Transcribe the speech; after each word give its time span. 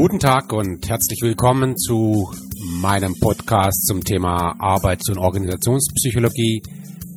Guten 0.00 0.20
Tag 0.20 0.52
und 0.52 0.88
herzlich 0.88 1.22
willkommen 1.22 1.76
zu 1.76 2.32
meinem 2.80 3.18
Podcast 3.18 3.84
zum 3.84 4.04
Thema 4.04 4.54
Arbeits- 4.60 5.08
und 5.08 5.18
Organisationspsychologie. 5.18 6.62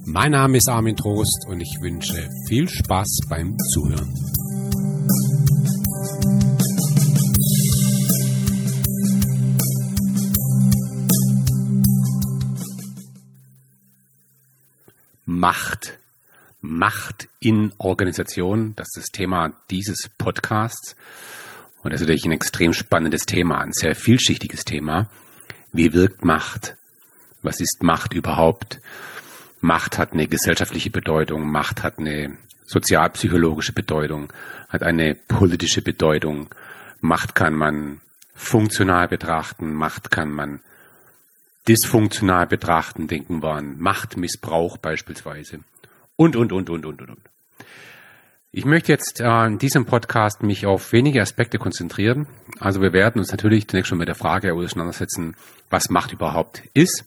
Mein 0.06 0.32
Name 0.32 0.58
ist 0.58 0.68
Armin 0.68 0.96
Trost 0.96 1.46
und 1.48 1.62
ich 1.62 1.78
wünsche 1.80 2.28
viel 2.48 2.68
Spaß 2.68 3.20
beim 3.30 3.56
Zuhören. 3.72 4.12
Macht. 15.26 16.00
Macht 16.62 17.30
in 17.40 17.74
Organisation, 17.78 18.74
das 18.76 18.88
ist 18.96 18.98
das 18.98 19.12
Thema 19.12 19.54
dieses 19.70 20.10
Podcasts. 20.18 20.96
Und 21.84 21.92
das 21.92 22.02
ist 22.02 22.08
natürlich 22.08 22.26
ein 22.26 22.32
extrem 22.32 22.74
spannendes 22.74 23.26
Thema, 23.26 23.60
ein 23.60 23.74
sehr 23.74 23.96
vielschichtiges 23.96 24.66
Thema. 24.66 25.10
Wie 25.74 25.94
wirkt 25.94 26.24
Macht? 26.24 26.76
Was 27.42 27.60
ist 27.60 27.82
Macht 27.82 28.14
überhaupt? 28.14 28.80
Macht 29.62 29.98
hat 29.98 30.14
eine 30.14 30.28
gesellschaftliche 30.28 30.90
Bedeutung, 30.90 31.50
Macht 31.52 31.84
hat 31.84 32.00
eine 32.00 32.38
sozialpsychologische 32.66 33.74
Bedeutung, 33.74 34.32
hat 34.70 34.84
eine 34.84 35.16
politische 35.16 35.82
Bedeutung. 35.82 36.50
Macht 37.00 37.36
kann 37.36 37.54
man 37.56 38.02
funktional 38.34 39.08
betrachten, 39.08 39.74
Macht 39.74 40.12
kann 40.12 40.32
man 40.32 40.62
dysfunktional 41.68 42.48
betrachten, 42.48 43.08
denken 43.08 43.44
wir 43.44 43.52
an 43.52 43.80
Machtmissbrauch 43.80 44.78
beispielsweise. 44.78 45.60
Und, 46.16 46.36
und, 46.36 46.52
und, 46.52 46.70
und, 46.70 46.86
und, 46.86 47.02
und. 47.02 47.20
Ich 48.54 48.66
möchte 48.66 48.92
jetzt 48.92 49.22
äh, 49.22 49.46
in 49.46 49.60
diesem 49.60 49.86
Podcast 49.86 50.44
mich 50.44 50.66
auf 50.66 50.92
wenige 50.92 51.22
Aspekte 51.22 51.58
konzentrieren. 51.58 52.28
Also 52.60 52.82
wir 52.82 52.92
werden 52.92 53.20
uns 53.20 53.32
natürlich 53.32 53.70
zunächst 53.70 53.88
schon 53.88 53.98
mit 53.98 54.10
der 54.10 54.16
Frage 54.16 54.54
auseinandersetzen, 54.54 55.38
was 55.70 55.90
Macht 55.90 56.12
überhaupt 56.12 56.64
ist. 56.74 57.06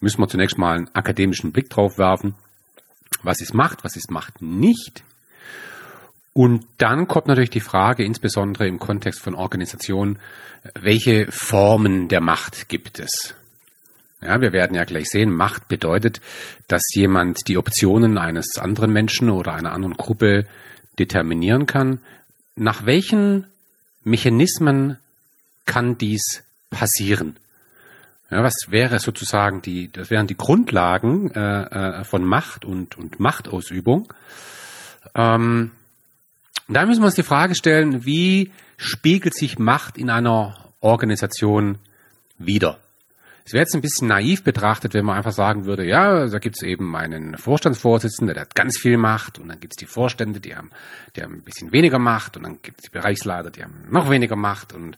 Müssen 0.00 0.20
wir 0.20 0.28
zunächst 0.28 0.58
mal 0.58 0.76
einen 0.76 0.94
akademischen 0.94 1.50
Blick 1.50 1.70
drauf 1.70 1.96
werfen. 1.96 2.34
Was 3.22 3.40
ist 3.40 3.54
Macht? 3.54 3.84
Was 3.84 3.96
ist 3.96 4.10
Macht 4.10 4.42
nicht? 4.42 5.02
Und 6.34 6.66
dann 6.76 7.08
kommt 7.08 7.26
natürlich 7.26 7.48
die 7.48 7.60
Frage, 7.60 8.04
insbesondere 8.04 8.66
im 8.66 8.78
Kontext 8.78 9.20
von 9.20 9.34
Organisationen, 9.34 10.18
welche 10.78 11.32
Formen 11.32 12.08
der 12.08 12.20
Macht 12.20 12.68
gibt 12.68 12.98
es? 12.98 13.34
Ja, 14.20 14.42
wir 14.42 14.52
werden 14.52 14.76
ja 14.76 14.84
gleich 14.84 15.08
sehen, 15.08 15.34
Macht 15.34 15.68
bedeutet, 15.68 16.20
dass 16.68 16.82
jemand 16.94 17.48
die 17.48 17.56
Optionen 17.56 18.18
eines 18.18 18.58
anderen 18.58 18.92
Menschen 18.92 19.30
oder 19.30 19.54
einer 19.54 19.72
anderen 19.72 19.96
Gruppe 19.96 20.46
determinieren 20.98 21.66
kann, 21.66 22.00
nach 22.56 22.86
welchen 22.86 23.46
Mechanismen 24.04 24.98
kann 25.64 25.98
dies 25.98 26.42
passieren? 26.70 27.36
Ja, 28.30 28.42
was 28.42 28.54
wäre 28.68 28.98
sozusagen 28.98 29.60
die, 29.60 29.92
das 29.92 30.10
wären 30.10 30.26
die 30.26 30.36
Grundlagen 30.36 31.30
äh, 31.32 32.00
äh, 32.00 32.04
von 32.04 32.24
Macht 32.24 32.64
und, 32.64 32.96
und 32.96 33.20
Machtausübung. 33.20 34.12
Ähm, 35.14 35.70
da 36.68 36.86
müssen 36.86 37.02
wir 37.02 37.06
uns 37.06 37.14
die 37.14 37.22
Frage 37.22 37.54
stellen, 37.54 38.06
wie 38.06 38.50
spiegelt 38.78 39.34
sich 39.34 39.58
Macht 39.58 39.98
in 39.98 40.08
einer 40.08 40.56
Organisation 40.80 41.78
wieder? 42.38 42.78
Es 43.44 43.52
wäre 43.52 43.62
jetzt 43.62 43.74
ein 43.74 43.80
bisschen 43.80 44.08
naiv 44.08 44.44
betrachtet, 44.44 44.94
wenn 44.94 45.04
man 45.04 45.16
einfach 45.16 45.32
sagen 45.32 45.64
würde, 45.64 45.84
ja, 45.84 46.26
da 46.26 46.38
gibt 46.38 46.56
es 46.56 46.62
eben 46.62 46.94
einen 46.94 47.36
Vorstandsvorsitzenden, 47.36 48.34
der 48.34 48.42
hat 48.42 48.54
ganz 48.54 48.78
viel 48.78 48.96
Macht 48.96 49.38
und 49.38 49.48
dann 49.48 49.58
gibt 49.58 49.74
es 49.74 49.76
die 49.76 49.86
Vorstände, 49.86 50.40
die 50.40 50.54
haben, 50.54 50.70
die 51.16 51.22
haben 51.22 51.34
ein 51.34 51.42
bisschen 51.42 51.72
weniger 51.72 51.98
Macht 51.98 52.36
und 52.36 52.44
dann 52.44 52.58
gibt 52.62 52.78
es 52.80 52.90
die 52.90 52.96
Bereichsleiter, 52.96 53.50
die 53.50 53.62
haben 53.62 53.86
noch 53.90 54.10
weniger 54.10 54.36
Macht 54.36 54.72
und 54.72 54.96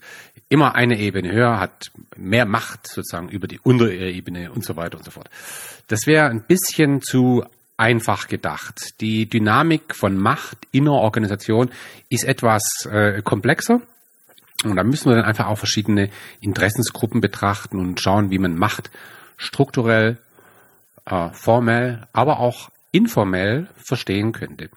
immer 0.49 0.75
eine 0.75 0.99
Ebene 0.99 1.31
höher 1.31 1.59
hat 1.59 1.91
mehr 2.15 2.45
Macht 2.45 2.87
sozusagen 2.87 3.29
über 3.29 3.47
die 3.47 3.59
untere 3.59 4.11
Ebene 4.11 4.51
und 4.51 4.63
so 4.63 4.75
weiter 4.75 4.97
und 4.97 5.03
so 5.03 5.11
fort. 5.11 5.29
Das 5.87 6.05
wäre 6.05 6.29
ein 6.29 6.41
bisschen 6.41 7.01
zu 7.01 7.43
einfach 7.77 8.27
gedacht. 8.27 9.01
Die 9.01 9.27
Dynamik 9.27 9.95
von 9.95 10.17
Macht 10.17 10.59
in 10.71 10.83
einer 10.83 10.93
Organisation 10.93 11.71
ist 12.09 12.23
etwas 12.23 12.87
äh, 12.91 13.21
komplexer 13.21 13.81
und 14.63 14.75
da 14.75 14.83
müssen 14.83 15.09
wir 15.09 15.15
dann 15.15 15.25
einfach 15.25 15.47
auch 15.47 15.57
verschiedene 15.57 16.09
Interessensgruppen 16.39 17.21
betrachten 17.21 17.79
und 17.79 17.99
schauen, 17.99 18.31
wie 18.31 18.39
man 18.39 18.57
Macht 18.57 18.89
strukturell, 19.37 20.17
äh, 21.05 21.29
formell, 21.33 22.07
aber 22.13 22.39
auch 22.39 22.69
informell 22.91 23.67
verstehen 23.75 24.31
könnte. 24.31 24.69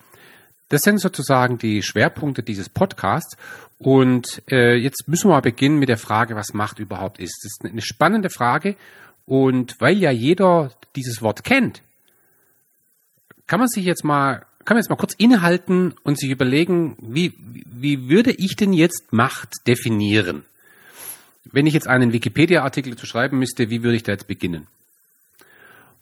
Das 0.69 0.83
sind 0.83 0.99
sozusagen 0.99 1.59
die 1.59 1.83
Schwerpunkte 1.83 2.43
dieses 2.43 2.69
Podcasts. 2.69 3.37
Und 3.79 4.43
äh, 4.51 4.75
jetzt 4.75 5.07
müssen 5.07 5.31
wir 5.31 5.35
mal 5.35 5.41
beginnen 5.41 5.79
mit 5.79 5.89
der 5.89 5.99
Frage, 5.99 6.35
was 6.35 6.53
Macht 6.53 6.79
überhaupt 6.81 7.21
ist. 7.21 7.39
Das 7.45 7.53
ist 7.53 7.65
eine 7.65 7.81
spannende 7.81 8.29
Frage. 8.29 8.77
Und 9.25 9.81
weil 9.81 9.97
ja 9.97 10.11
jeder 10.11 10.73
dieses 10.97 11.23
Wort 11.23 11.45
kennt, 11.45 11.83
kann 13.47 13.61
man 13.61 13.69
sich 13.69 13.85
jetzt 13.85 14.05
mal 14.05 14.45
kann 14.69 14.75
man 14.75 14.83
jetzt 14.83 14.91
mal 14.91 14.97
kurz 14.97 15.15
innehalten 15.15 15.95
und 16.03 16.19
sich 16.19 16.29
überlegen, 16.29 16.95
wie, 17.01 17.33
wie 17.39 18.11
würde 18.11 18.33
ich 18.33 18.55
denn 18.55 18.75
jetzt 18.75 19.15
Macht 19.15 19.67
definieren? 19.67 20.45
Wenn 21.47 21.67
ich 21.67 21.73
jetzt 21.73 21.89
einen 21.89 22.13
Wikipedia-Artikel 22.13 22.95
zu 22.95 23.07
schreiben 23.07 23.39
müsste, 23.39 23.71
wie 23.71 23.83
würde 23.83 23.97
ich 23.97 24.03
da 24.03 24.13
jetzt 24.13 24.29
beginnen? 24.29 24.67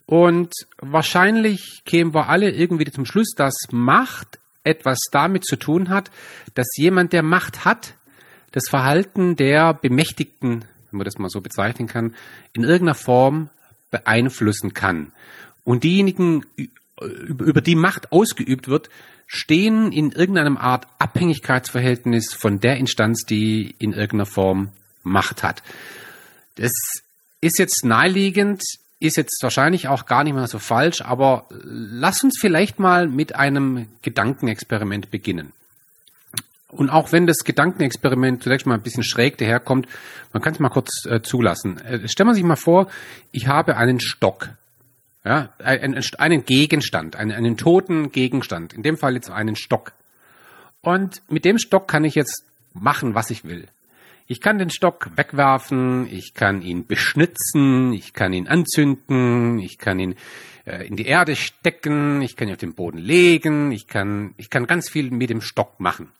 Und 0.05 0.51
wahrscheinlich 0.79 1.83
kämen 1.85 2.13
wir 2.13 2.27
alle 2.27 2.51
irgendwie 2.51 2.83
zum 2.91 3.05
Schluss, 3.05 3.29
dass 3.37 3.55
Macht 3.71 4.37
etwas 4.65 4.99
damit 5.13 5.45
zu 5.45 5.55
tun 5.55 5.87
hat, 5.87 6.11
dass 6.53 6.67
jemand, 6.75 7.13
der 7.13 7.23
Macht 7.23 7.63
hat, 7.63 7.93
das 8.51 8.67
Verhalten 8.67 9.37
der 9.37 9.75
Bemächtigten, 9.75 10.65
wenn 10.91 10.97
man 10.97 11.05
das 11.05 11.17
mal 11.17 11.29
so 11.29 11.39
bezeichnen 11.39 11.87
kann, 11.87 12.15
in 12.51 12.65
irgendeiner 12.65 12.95
Form 12.95 13.49
beeinflussen 13.91 14.73
kann. 14.73 15.13
Und 15.63 15.85
diejenigen 15.85 16.45
über 17.01 17.61
die 17.61 17.75
Macht 17.75 18.11
ausgeübt 18.11 18.67
wird, 18.67 18.89
stehen 19.27 19.91
in 19.91 20.11
irgendeinem 20.11 20.57
Art 20.57 20.87
Abhängigkeitsverhältnis 20.99 22.33
von 22.33 22.59
der 22.59 22.77
Instanz, 22.77 23.23
die 23.23 23.75
in 23.79 23.93
irgendeiner 23.93 24.25
Form 24.25 24.71
Macht 25.03 25.43
hat. 25.43 25.63
Das 26.55 26.71
ist 27.41 27.59
jetzt 27.59 27.85
naheliegend, 27.85 28.63
ist 28.99 29.17
jetzt 29.17 29.41
wahrscheinlich 29.43 29.87
auch 29.87 30.05
gar 30.05 30.23
nicht 30.23 30.33
mehr 30.33 30.47
so 30.47 30.59
falsch, 30.59 31.01
aber 31.01 31.45
lass 31.49 32.23
uns 32.23 32.37
vielleicht 32.39 32.79
mal 32.79 33.07
mit 33.07 33.35
einem 33.35 33.87
Gedankenexperiment 34.01 35.11
beginnen. 35.11 35.53
Und 36.69 36.89
auch 36.89 37.11
wenn 37.11 37.27
das 37.27 37.43
Gedankenexperiment 37.43 38.43
zunächst 38.43 38.67
mal 38.67 38.75
ein 38.75 38.81
bisschen 38.81 39.03
schräg 39.03 39.37
daherkommt, 39.37 39.87
man 40.33 40.43
kann 40.43 40.53
es 40.53 40.59
mal 40.59 40.69
kurz 40.69 41.05
äh, 41.05 41.21
zulassen. 41.21 41.77
Äh, 41.77 42.07
stellen 42.09 42.27
wir 42.27 42.33
sich 42.33 42.43
mal 42.43 42.57
vor, 42.57 42.87
ich 43.31 43.47
habe 43.47 43.77
einen 43.77 43.99
Stock. 43.99 44.49
Ja, 45.23 45.53
einen, 45.59 46.01
einen 46.19 46.45
Gegenstand, 46.45 47.15
einen, 47.15 47.31
einen 47.31 47.57
toten 47.57 48.11
Gegenstand, 48.11 48.73
in 48.73 48.83
dem 48.83 48.97
Fall 48.97 49.15
jetzt 49.15 49.29
einen 49.29 49.55
Stock. 49.55 49.93
Und 50.81 51.21
mit 51.29 51.43
dem 51.43 51.57
Stock 51.57 51.87
kann 51.87 52.05
ich 52.05 52.15
jetzt 52.15 52.45
machen, 52.73 53.13
was 53.13 53.29
ich 53.29 53.43
will. 53.43 53.67
Ich 54.27 54.41
kann 54.41 54.57
den 54.57 54.69
Stock 54.69 55.09
wegwerfen, 55.15 56.07
ich 56.11 56.33
kann 56.33 56.61
ihn 56.61 56.85
beschnitzen, 56.85 57.93
ich 57.93 58.13
kann 58.13 58.33
ihn 58.33 58.47
anzünden, 58.47 59.59
ich 59.59 59.77
kann 59.77 59.99
ihn 59.99 60.15
äh, 60.65 60.85
in 60.85 60.97
die 60.97 61.05
Erde 61.05 61.35
stecken, 61.37 62.21
ich 62.21 62.35
kann 62.35 62.49
ihn 62.49 62.53
auf 62.53 62.59
den 62.59 62.75
Boden 62.75 62.97
legen, 62.97 63.71
ich 63.71 63.87
kann, 63.87 64.33
ich 64.35 64.49
kann 64.49 64.67
ganz 64.67 64.89
viel 64.89 65.11
mit 65.11 65.29
dem 65.29 65.41
Stock 65.41 65.79
machen. 65.79 66.11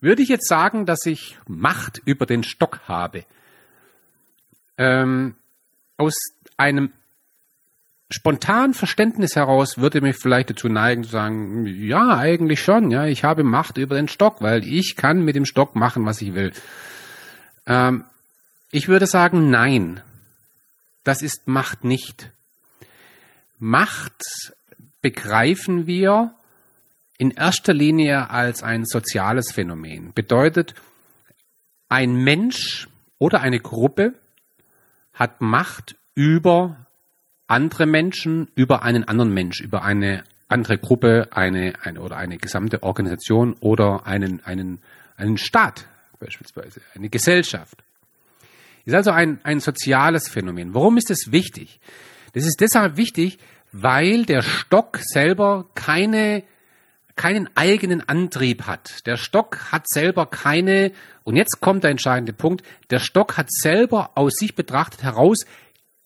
Würde 0.00 0.22
ich 0.22 0.28
jetzt 0.28 0.48
sagen, 0.48 0.86
dass 0.86 1.06
ich 1.06 1.38
Macht 1.46 2.00
über 2.04 2.26
den 2.26 2.44
Stock 2.44 2.80
habe? 2.86 3.24
Ähm, 4.78 5.34
aus 5.96 6.14
einem 6.56 6.92
spontan 8.12 8.74
Verständnis 8.74 9.36
heraus 9.36 9.78
würde 9.78 10.00
mich 10.00 10.16
vielleicht 10.16 10.50
dazu 10.50 10.68
neigen 10.68 11.04
zu 11.04 11.10
sagen, 11.10 11.66
ja, 11.66 12.16
eigentlich 12.16 12.60
schon, 12.60 12.90
ja, 12.90 13.06
ich 13.06 13.24
habe 13.24 13.42
Macht 13.42 13.78
über 13.78 13.96
den 13.96 14.08
Stock, 14.08 14.40
weil 14.40 14.64
ich 14.64 14.96
kann 14.96 15.24
mit 15.24 15.34
dem 15.34 15.46
Stock 15.46 15.74
machen, 15.74 16.04
was 16.04 16.20
ich 16.22 16.34
will. 16.34 16.52
Ähm, 17.66 18.04
ich 18.70 18.88
würde 18.88 19.06
sagen, 19.06 19.50
nein, 19.50 20.00
das 21.04 21.22
ist 21.22 21.48
Macht 21.48 21.84
nicht. 21.84 22.30
Macht 23.58 24.12
begreifen 25.00 25.86
wir 25.86 26.34
in 27.18 27.30
erster 27.30 27.74
Linie 27.74 28.30
als 28.30 28.62
ein 28.62 28.84
soziales 28.84 29.52
Phänomen. 29.52 30.12
Bedeutet, 30.12 30.74
ein 31.88 32.14
Mensch 32.14 32.88
oder 33.18 33.40
eine 33.40 33.60
Gruppe 33.60 34.14
hat 35.12 35.40
Macht 35.40 35.96
über 36.14 36.86
andere 37.52 37.86
Menschen 37.86 38.48
über 38.54 38.82
einen 38.82 39.04
anderen 39.04 39.32
Mensch, 39.32 39.60
über 39.60 39.82
eine 39.82 40.24
andere 40.48 40.78
Gruppe, 40.78 41.28
eine, 41.30 41.74
eine 41.82 42.00
oder 42.00 42.16
eine 42.16 42.38
gesamte 42.38 42.82
Organisation 42.82 43.54
oder 43.60 44.06
einen, 44.06 44.44
einen, 44.44 44.80
einen 45.16 45.38
Staat 45.38 45.86
beispielsweise, 46.18 46.80
eine 46.94 47.08
Gesellschaft. 47.08 47.82
Ist 48.84 48.94
also 48.94 49.10
ein, 49.10 49.38
ein 49.44 49.60
soziales 49.60 50.28
Phänomen. 50.28 50.74
Warum 50.74 50.96
ist 50.96 51.10
das 51.10 51.30
wichtig? 51.30 51.80
Das 52.32 52.44
ist 52.44 52.60
deshalb 52.60 52.96
wichtig, 52.96 53.38
weil 53.70 54.24
der 54.24 54.42
Stock 54.42 54.98
selber 55.00 55.66
keine 55.74 56.42
keinen 57.14 57.50
eigenen 57.56 58.08
Antrieb 58.08 58.62
hat. 58.62 59.06
Der 59.06 59.18
Stock 59.18 59.70
hat 59.70 59.86
selber 59.86 60.24
keine, 60.26 60.92
und 61.24 61.36
jetzt 61.36 61.60
kommt 61.60 61.84
der 61.84 61.90
entscheidende 61.90 62.32
Punkt, 62.32 62.64
der 62.90 63.00
Stock 63.00 63.36
hat 63.36 63.52
selber 63.52 64.12
aus 64.14 64.32
sich 64.32 64.54
betrachtet 64.54 65.02
heraus 65.02 65.44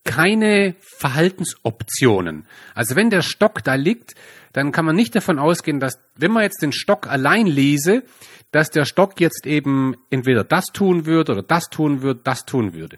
keine 0.07 0.75
Verhaltensoptionen. 0.81 2.47
Also 2.75 2.97
wenn 2.97 3.11
der 3.11 3.21
Stock 3.21 3.63
da 3.63 3.75
liegt, 3.75 4.15
dann 4.55 4.73
kann 4.73 4.87
man 4.87 4.97
nicht 4.97 5.15
davon 5.15 5.39
ausgehen, 5.39 5.81
dass 5.81 5.99
wenn 6.15 6.33
man 6.33 6.45
jetzt 6.45 6.63
den 6.63 6.73
Stock 6.73 7.07
allein 7.07 7.47
lese, 7.47 8.03
dass 8.53 8.71
der 8.71 8.87
Stock 8.87 9.21
jetzt 9.21 9.47
eben 9.47 9.97
entweder 10.09 10.45
das 10.45 10.67
tun 10.67 11.05
würde 11.05 11.33
oder 11.33 11.43
das 11.43 11.69
tun 11.69 12.01
würde, 12.01 12.21
das 12.25 12.47
tun 12.47 12.73
würde. 12.73 12.97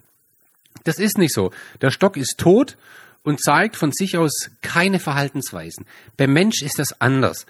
Das 0.85 1.01
ist 1.01 1.19
nicht 1.19 1.35
so. 1.35 1.51
Der 1.81 1.91
Stock 1.91 2.17
ist 2.17 2.39
tot 2.39 2.77
und 3.25 3.43
zeigt 3.43 3.75
von 3.75 3.91
sich 3.91 4.17
aus 4.17 4.51
keine 4.63 5.01
Verhaltensweisen. 5.01 5.85
Beim 6.17 6.33
Mensch 6.33 6.63
ist 6.63 6.79
das 6.79 7.01
anders. 7.01 7.47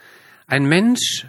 Ein 0.47 0.65
Mensch 0.65 1.27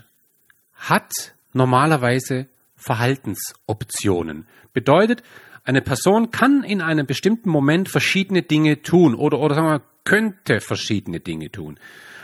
hat 0.75 1.33
normalerweise 1.51 2.47
Verhaltensoptionen. 2.77 4.47
Bedeutet, 4.71 5.23
eine 5.69 5.83
Person 5.83 6.31
kann 6.31 6.63
in 6.63 6.81
einem 6.81 7.05
bestimmten 7.05 7.51
Moment 7.51 7.89
verschiedene 7.89 8.41
Dinge 8.41 8.81
tun 8.81 9.13
oder, 9.13 9.39
oder 9.39 9.53
sagen 9.53 9.67
wir, 9.67 9.81
könnte 10.03 10.61
verschiedene 10.61 11.19
Dinge 11.19 11.51
tun. 11.51 11.79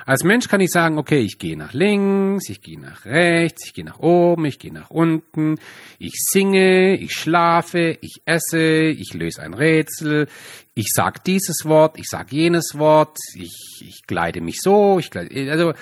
Als 0.08 0.24
Mensch 0.24 0.48
kann 0.48 0.62
ich 0.62 0.72
sagen, 0.72 0.98
okay, 0.98 1.20
ich 1.20 1.38
gehe 1.38 1.56
nach 1.56 1.74
links, 1.74 2.50
ich 2.50 2.62
gehe 2.62 2.80
nach 2.80 3.06
rechts, 3.06 3.68
ich 3.68 3.74
gehe 3.76 3.86
nach 3.86 4.00
oben, 4.00 4.46
ich 4.46 4.58
gehe 4.58 4.74
nach 4.74 4.90
unten, 4.90 5.60
ich 6.00 6.14
singe, 6.16 6.98
ich 6.98 7.14
schlafe, 7.14 8.00
ich 8.02 8.24
esse, 8.26 8.86
ich 8.86 9.14
löse 9.14 9.44
ein 9.44 9.54
Rätsel, 9.54 10.28
ich 10.74 10.92
sage 10.92 11.20
dieses 11.24 11.66
Wort, 11.66 12.00
ich 12.00 12.08
sage 12.10 12.36
jenes 12.36 12.80
Wort, 12.80 13.18
ich, 13.36 13.82
ich 13.82 14.08
kleide 14.08 14.42
mich 14.42 14.60
so, 14.62 14.98
ich 14.98 15.12
kleide, 15.12 15.52
also 15.52 15.74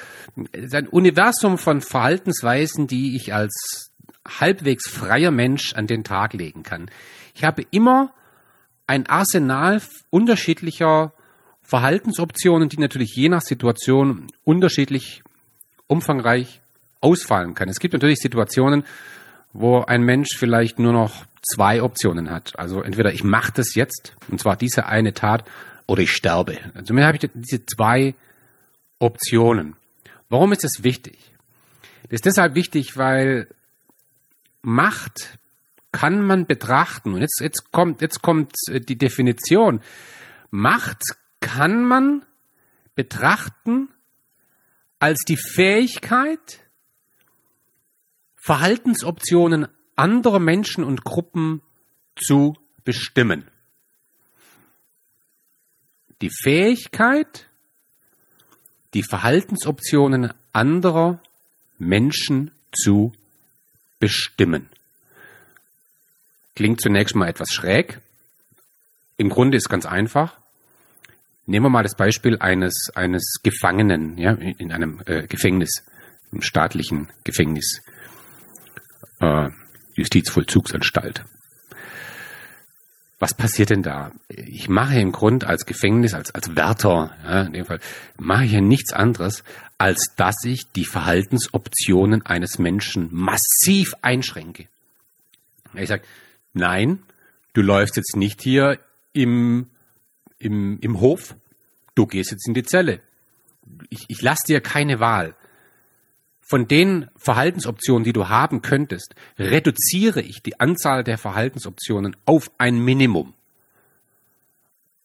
ein 0.73 0.89
Universum 0.89 1.57
von 1.57 1.79
Verhaltensweisen, 1.79 2.87
die 2.87 3.15
ich 3.15 3.33
als 3.33 3.92
halbwegs 4.27 4.89
freier 4.89 5.31
Mensch 5.31 5.73
an 5.73 5.87
den 5.87 6.03
Tag 6.03 6.33
legen 6.33 6.63
kann. 6.63 6.89
Ich 7.35 7.43
habe 7.43 7.65
immer 7.71 8.13
ein 8.87 9.07
Arsenal 9.07 9.81
unterschiedlicher 10.09 11.13
Verhaltensoptionen, 11.61 12.69
die 12.69 12.77
natürlich 12.77 13.15
je 13.15 13.29
nach 13.29 13.41
Situation 13.41 14.27
unterschiedlich 14.43 15.23
umfangreich 15.87 16.61
ausfallen 17.01 17.53
kann. 17.53 17.69
Es 17.69 17.79
gibt 17.79 17.93
natürlich 17.93 18.19
Situationen, 18.19 18.83
wo 19.53 19.81
ein 19.81 20.03
Mensch 20.03 20.35
vielleicht 20.37 20.79
nur 20.79 20.93
noch 20.93 21.25
zwei 21.41 21.81
Optionen 21.81 22.29
hat. 22.29 22.57
Also 22.57 22.81
entweder 22.81 23.13
ich 23.13 23.23
mache 23.23 23.51
das 23.53 23.75
jetzt, 23.75 24.15
und 24.29 24.39
zwar 24.39 24.55
diese 24.55 24.85
eine 24.85 25.13
Tat, 25.13 25.45
oder 25.85 26.01
ich 26.01 26.11
sterbe. 26.11 26.57
Also 26.73 26.93
mir 26.93 27.05
habe 27.05 27.17
ich 27.17 27.29
diese 27.33 27.65
zwei 27.65 28.15
Optionen. 28.99 29.75
Warum 30.29 30.53
ist 30.53 30.63
das 30.63 30.83
wichtig? 30.83 31.17
Das 32.03 32.13
ist 32.13 32.25
deshalb 32.25 32.55
wichtig, 32.55 32.97
weil 32.97 33.47
Macht 34.63 35.37
kann 35.91 36.25
man 36.25 36.47
betrachten. 36.47 37.13
Und 37.13 37.21
jetzt, 37.21 37.39
jetzt 37.39 37.71
kommt, 37.71 38.01
jetzt 38.01 38.21
kommt 38.21 38.55
äh, 38.69 38.81
die 38.81 38.97
Definition. 38.97 39.81
Macht 40.49 41.01
kann 41.39 41.83
man 41.83 42.25
betrachten 42.95 43.89
als 44.99 45.23
die 45.25 45.37
Fähigkeit, 45.37 46.61
Verhaltensoptionen 48.35 49.67
anderer 49.95 50.39
Menschen 50.39 50.83
und 50.83 51.03
Gruppen 51.03 51.61
zu 52.15 52.57
bestimmen. 52.83 53.47
Die 56.21 56.29
Fähigkeit, 56.29 57.49
die 58.93 59.03
Verhaltensoptionen 59.03 60.33
anderer 60.53 61.21
Menschen 61.77 62.51
zu 62.71 63.11
bestimmen. 64.03 64.67
Klingt 66.55 66.81
zunächst 66.81 67.15
mal 67.15 67.29
etwas 67.29 67.53
schräg. 67.53 68.01
Im 69.15 69.29
Grunde 69.29 69.55
ist 69.55 69.69
ganz 69.69 69.85
einfach. 69.85 70.37
Nehmen 71.45 71.67
wir 71.67 71.69
mal 71.69 71.83
das 71.83 71.95
Beispiel 71.95 72.37
eines, 72.39 72.91
eines 72.95 73.39
Gefangenen 73.43 74.17
ja, 74.17 74.33
in 74.33 74.73
einem 74.73 75.01
äh, 75.05 75.25
Gefängnis, 75.27 75.85
im 76.33 76.41
staatlichen 76.41 77.07
Gefängnis, 77.23 77.79
äh, 79.21 79.47
Justizvollzugsanstalt. 79.95 81.23
Was 83.23 83.33
passiert 83.33 83.69
denn 83.69 83.83
da? 83.83 84.11
Ich 84.27 84.67
mache 84.67 84.99
im 84.99 85.13
Grunde 85.13 85.47
als 85.47 85.65
Gefängnis, 85.65 86.13
als, 86.13 86.35
als 86.35 86.57
Wärter, 86.57 87.15
ja, 87.23 87.43
in 87.43 87.53
dem 87.53 87.63
Fall, 87.63 87.79
mache 88.19 88.43
ich 88.43 88.51
ja 88.51 88.59
nichts 88.59 88.91
anderes, 88.91 89.45
als 89.77 90.13
dass 90.17 90.43
ich 90.43 90.69
die 90.75 90.83
Verhaltensoptionen 90.83 92.25
eines 92.25 92.59
Menschen 92.59 93.07
massiv 93.13 93.93
einschränke. 94.01 94.67
Ich 95.73 95.87
sage, 95.87 96.03
nein, 96.51 97.01
du 97.53 97.61
läufst 97.61 97.95
jetzt 97.95 98.17
nicht 98.17 98.41
hier 98.41 98.79
im 99.13 99.67
im, 100.37 100.77
im 100.81 100.99
Hof, 100.99 101.37
du 101.95 102.05
gehst 102.05 102.31
jetzt 102.31 102.45
in 102.45 102.53
die 102.53 102.63
Zelle. 102.63 102.99
Ich, 103.89 104.03
ich 104.09 104.21
lasse 104.21 104.47
dir 104.47 104.59
keine 104.59 104.99
Wahl. 104.99 105.33
Von 106.45 106.67
den 106.67 107.09
Verhaltensoptionen, 107.15 108.03
die 108.03 108.11
du 108.11 108.27
haben 108.27 108.61
könntest, 108.61 109.15
reduziere 109.39 110.21
ich 110.21 110.43
die 110.43 110.59
Anzahl 110.59 111.03
der 111.03 111.17
Verhaltensoptionen 111.17 112.17
auf 112.25 112.51
ein 112.57 112.79
Minimum. 112.79 113.33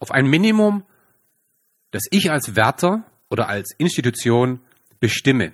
Auf 0.01 0.11
ein 0.11 0.27
Minimum, 0.27 0.83
das 1.93 2.03
ich 2.11 2.33
als 2.33 2.57
Wärter 2.57 3.05
oder 3.31 3.49
als 3.49 3.73
Institution 3.79 4.61
bestimme. 4.99 5.53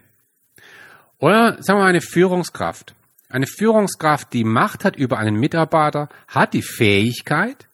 Oder 1.19 1.63
sagen 1.63 1.81
wir 1.81 1.85
eine 1.85 2.01
Führungskraft. 2.01 2.95
Eine 3.29 3.47
Führungskraft, 3.47 4.33
die 4.33 4.45
Macht 4.45 4.85
hat 4.85 4.97
über 4.97 5.19
einen 5.19 5.37
Mitarbeiter, 5.37 6.09
hat 6.29 6.55
die 6.55 6.63
Fähigkeit, 6.63 7.69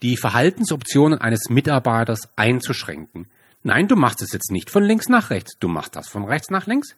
die 0.00 0.16
Verhaltensoptionen 0.16 1.18
eines 1.18 1.48
Mitarbeiters 1.48 2.28
einzuschränken. 2.36 3.26
Nein, 3.64 3.88
du 3.88 3.96
machst 3.96 4.22
es 4.22 4.32
jetzt 4.32 4.52
nicht 4.52 4.70
von 4.70 4.84
links 4.84 5.08
nach 5.08 5.30
rechts, 5.30 5.58
du 5.58 5.68
machst 5.68 5.96
das 5.96 6.08
von 6.08 6.24
rechts 6.24 6.50
nach 6.50 6.66
links. 6.66 6.96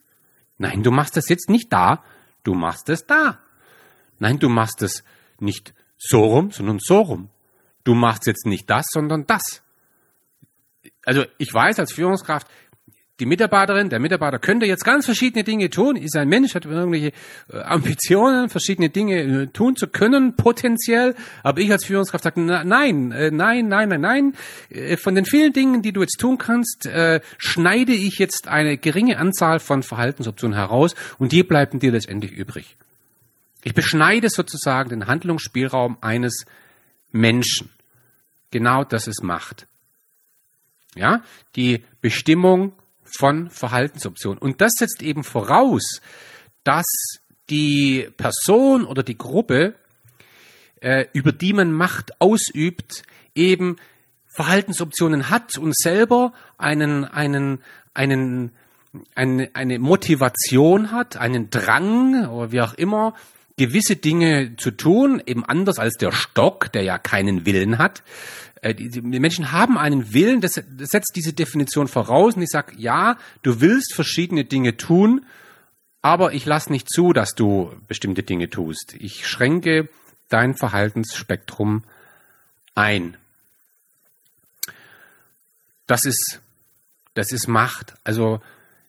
Nein, 0.59 0.83
du 0.83 0.91
machst 0.91 1.17
es 1.17 1.29
jetzt 1.29 1.49
nicht 1.51 1.73
da, 1.73 2.03
du 2.43 2.55
machst 2.55 2.89
es 2.89 3.07
da. 3.07 3.41
Nein, 4.19 4.39
du 4.39 4.49
machst 4.49 4.83
es 4.83 5.05
nicht 5.41 5.75
so 5.99 6.25
rum, 6.25 6.51
sondern 6.51 6.79
so 6.79 7.01
rum. 7.01 7.31
Du 7.83 7.95
machst 7.95 8.27
jetzt 8.27 8.47
nicht 8.47 8.71
das, 8.71 8.87
sondern 8.91 9.27
das. 9.27 9.63
Also 11.05 11.25
ich 11.39 11.53
weiß 11.53 11.79
als 11.79 11.93
Führungskraft, 11.93 12.47
die 13.21 13.27
Mitarbeiterin, 13.27 13.91
der 13.91 14.01
Mitarbeiter 14.01 14.41
könnte 14.41 14.67
jetzt 14.67 14.85
ganz 14.85 15.05
verschiedene 15.05 15.45
Dinge 15.45 15.71
tun, 15.71 15.95
ist 15.95 16.17
ein 16.17 16.29
Mensch, 16.29 16.57
hat 16.57 16.65
irgendwelche 16.65 17.13
äh, 17.49 17.61
Ambitionen, 17.61 18.49
verschiedene 18.49 18.91
Dinge 18.91 19.21
äh, 19.21 19.47
tun 19.47 19.77
zu 19.77 19.87
können, 19.87 20.35
potenziell. 20.35 21.15
Aber 21.45 21.61
ich 21.61 21.71
als 21.71 21.85
Führungskraft 21.85 22.25
sage, 22.25 22.41
nein, 22.41 23.13
äh, 23.13 23.31
nein, 23.31 23.69
nein, 23.69 23.89
nein, 23.89 24.01
nein. 24.01 24.35
Von 24.97 25.15
den 25.15 25.27
vielen 25.27 25.53
Dingen, 25.53 25.83
die 25.83 25.93
du 25.93 26.01
jetzt 26.01 26.19
tun 26.19 26.39
kannst, 26.39 26.89
schneide 27.39 27.93
ich 27.93 28.19
jetzt 28.19 28.49
eine 28.49 28.77
geringe 28.77 29.19
Anzahl 29.19 29.61
von 29.61 29.83
Verhaltensoptionen 29.83 30.57
heraus 30.57 30.95
und 31.19 31.33
die 31.33 31.43
bleiben 31.43 31.79
dir 31.79 31.93
letztendlich 31.93 32.33
übrig. 32.33 32.77
Ich 33.63 33.75
beschneide 33.75 34.29
sozusagen 34.31 34.91
den 34.91 35.07
Handlungsspielraum 35.07 35.99
eines 36.01 36.45
Menschen. 37.13 37.71
Genau 38.51 38.85
das 38.85 39.07
ist 39.07 39.23
Macht. 39.23 39.67
Ja, 40.97 41.23
die 41.57 41.85
Bestimmung 42.01 42.73
von 43.05 43.51
Verhaltensoptionen. 43.51 44.39
Und 44.39 44.61
das 44.61 44.75
setzt 44.75 45.03
eben 45.03 45.25
voraus, 45.25 46.01
dass 46.65 46.87
die 47.51 48.09
Person 48.17 48.85
oder 48.85 49.03
die 49.03 49.19
Gruppe, 49.19 49.75
äh, 50.81 51.07
über 51.13 51.33
die 51.33 51.53
man 51.53 51.73
Macht 51.73 52.21
ausübt, 52.21 53.03
eben 53.35 53.77
Verhaltensoptionen 54.35 55.31
hat 55.31 55.59
und 55.59 55.77
selber 55.77 56.33
einen, 56.59 57.05
einen, 57.05 57.63
einen, 57.93 58.53
eine, 59.15 59.51
eine 59.55 59.79
Motivation 59.79 60.91
hat, 60.91 61.17
einen 61.17 61.51
Drang 61.51 62.29
oder 62.29 62.51
wie 62.51 62.61
auch 62.61 62.75
immer, 62.75 63.15
gewisse 63.57 63.97
Dinge 63.97 64.57
zu 64.57 64.71
tun, 64.71 65.23
eben 65.25 65.45
anders 65.45 65.79
als 65.79 65.95
der 65.95 66.13
Stock, 66.13 66.73
der 66.73 66.83
ja 66.83 66.99
keinen 66.99 67.47
Willen 67.47 67.79
hat, 67.79 68.03
äh, 68.65 68.75
die, 68.75 69.03
Menschen 69.03 69.53
haben 69.53 69.77
einen 69.79 70.13
Willen, 70.13 70.41
das, 70.41 70.55
das 70.55 70.91
setzt 70.91 71.15
diese 71.17 71.35
Definition 71.35 71.87
voraus 71.87 72.35
und 72.35 72.43
ich 72.43 72.51
sage, 72.51 72.75
ja, 72.79 73.19
du 73.43 73.61
willst 73.61 73.95
verschiedene 73.95 74.45
Dinge 74.45 74.77
tun, 74.77 75.27
aber 76.01 76.33
ich 76.33 76.47
lasse 76.47 76.73
nicht 76.73 76.91
zu, 76.91 77.13
dass 77.13 77.35
du 77.35 77.73
bestimmte 77.89 78.23
Dinge 78.23 78.51
tust. 78.51 78.95
Ich 78.99 79.27
schränke 79.27 79.89
dein 80.29 80.55
Verhaltensspektrum 80.57 81.85
ein. 82.75 83.17
Das 85.87 86.05
ist, 86.05 86.41
das 87.15 87.33
ist 87.33 87.47
Macht. 87.47 87.95
Also 88.05 88.41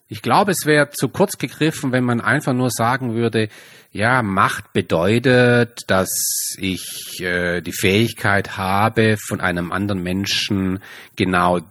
ich 0.07 0.21
glaube, 0.21 0.51
es 0.51 0.65
wäre 0.65 0.91
zu 0.91 1.09
kurz 1.09 1.37
gegriffen, 1.37 1.91
wenn 1.91 2.03
man 2.03 2.21
einfach 2.21 2.53
nur 2.53 2.69
sagen 2.69 3.15
würde, 3.15 3.49
ja, 3.91 4.21
Macht 4.21 4.73
bedeutet, 4.73 5.83
dass 5.87 6.09
ich 6.57 7.21
äh, 7.21 7.61
die 7.61 7.71
Fähigkeit 7.71 8.57
habe, 8.57 9.17
von 9.17 9.39
einem 9.41 9.71
anderen 9.71 10.03
Menschen 10.03 10.79
genau 11.15 11.61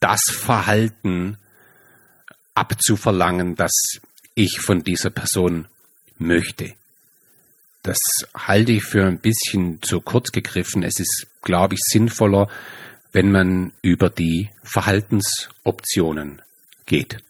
das 0.00 0.24
Verhalten 0.24 1.38
abzuverlangen, 2.54 3.54
dass 3.54 4.00
ich 4.34 4.60
von 4.60 4.82
dieser 4.82 5.10
Person 5.10 5.66
möchte. 6.18 6.74
Das 7.82 8.00
halte 8.34 8.72
ich 8.72 8.84
für 8.84 9.06
ein 9.06 9.18
bisschen 9.18 9.80
zu 9.82 10.00
kurz 10.00 10.30
gegriffen. 10.32 10.82
Es 10.82 11.00
ist, 11.00 11.26
glaube 11.42 11.74
ich, 11.74 11.80
sinnvoller, 11.80 12.48
wenn 13.12 13.32
man 13.32 13.72
über 13.82 14.10
die 14.10 14.50
Verhaltensoptionen 14.62 16.42
geht. 16.86 17.22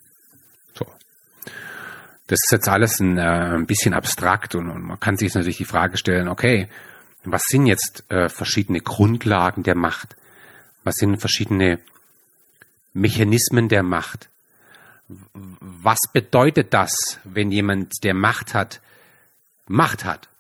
Das 2.33 2.45
ist 2.47 2.51
jetzt 2.51 2.69
alles 2.71 2.99
ein, 2.99 3.19
äh, 3.19 3.21
ein 3.21 3.67
bisschen 3.67 3.93
abstrakt 3.93 4.55
und, 4.55 4.71
und, 4.71 4.81
man 4.81 4.99
kann 4.99 5.19
sich 5.19 5.35
natürlich 5.35 5.59
die 5.59 5.67
Frage 5.67 5.99
stellen, 5.99 6.29
okay, 6.29 6.67
was 7.25 7.43
sind 7.45 7.67
jetzt 7.67 8.11
äh, 8.11 8.31
verschiedene 8.31 8.81
Grundlagen 8.81 9.65
der 9.65 9.75
Macht? 9.75 10.17
Was 10.83 10.97
sind 10.97 11.19
verschiedene 11.19 11.79
Mechanismen 12.95 13.69
der 13.69 13.83
Macht? 13.83 14.31
Was 15.61 15.99
bedeutet 16.11 16.73
das, 16.73 17.19
wenn 17.25 17.53
jemand, 17.53 18.03
der 18.03 18.15
Macht 18.15 18.55
hat, 18.55 18.81
Macht 19.67 20.07
hat? 20.07 20.31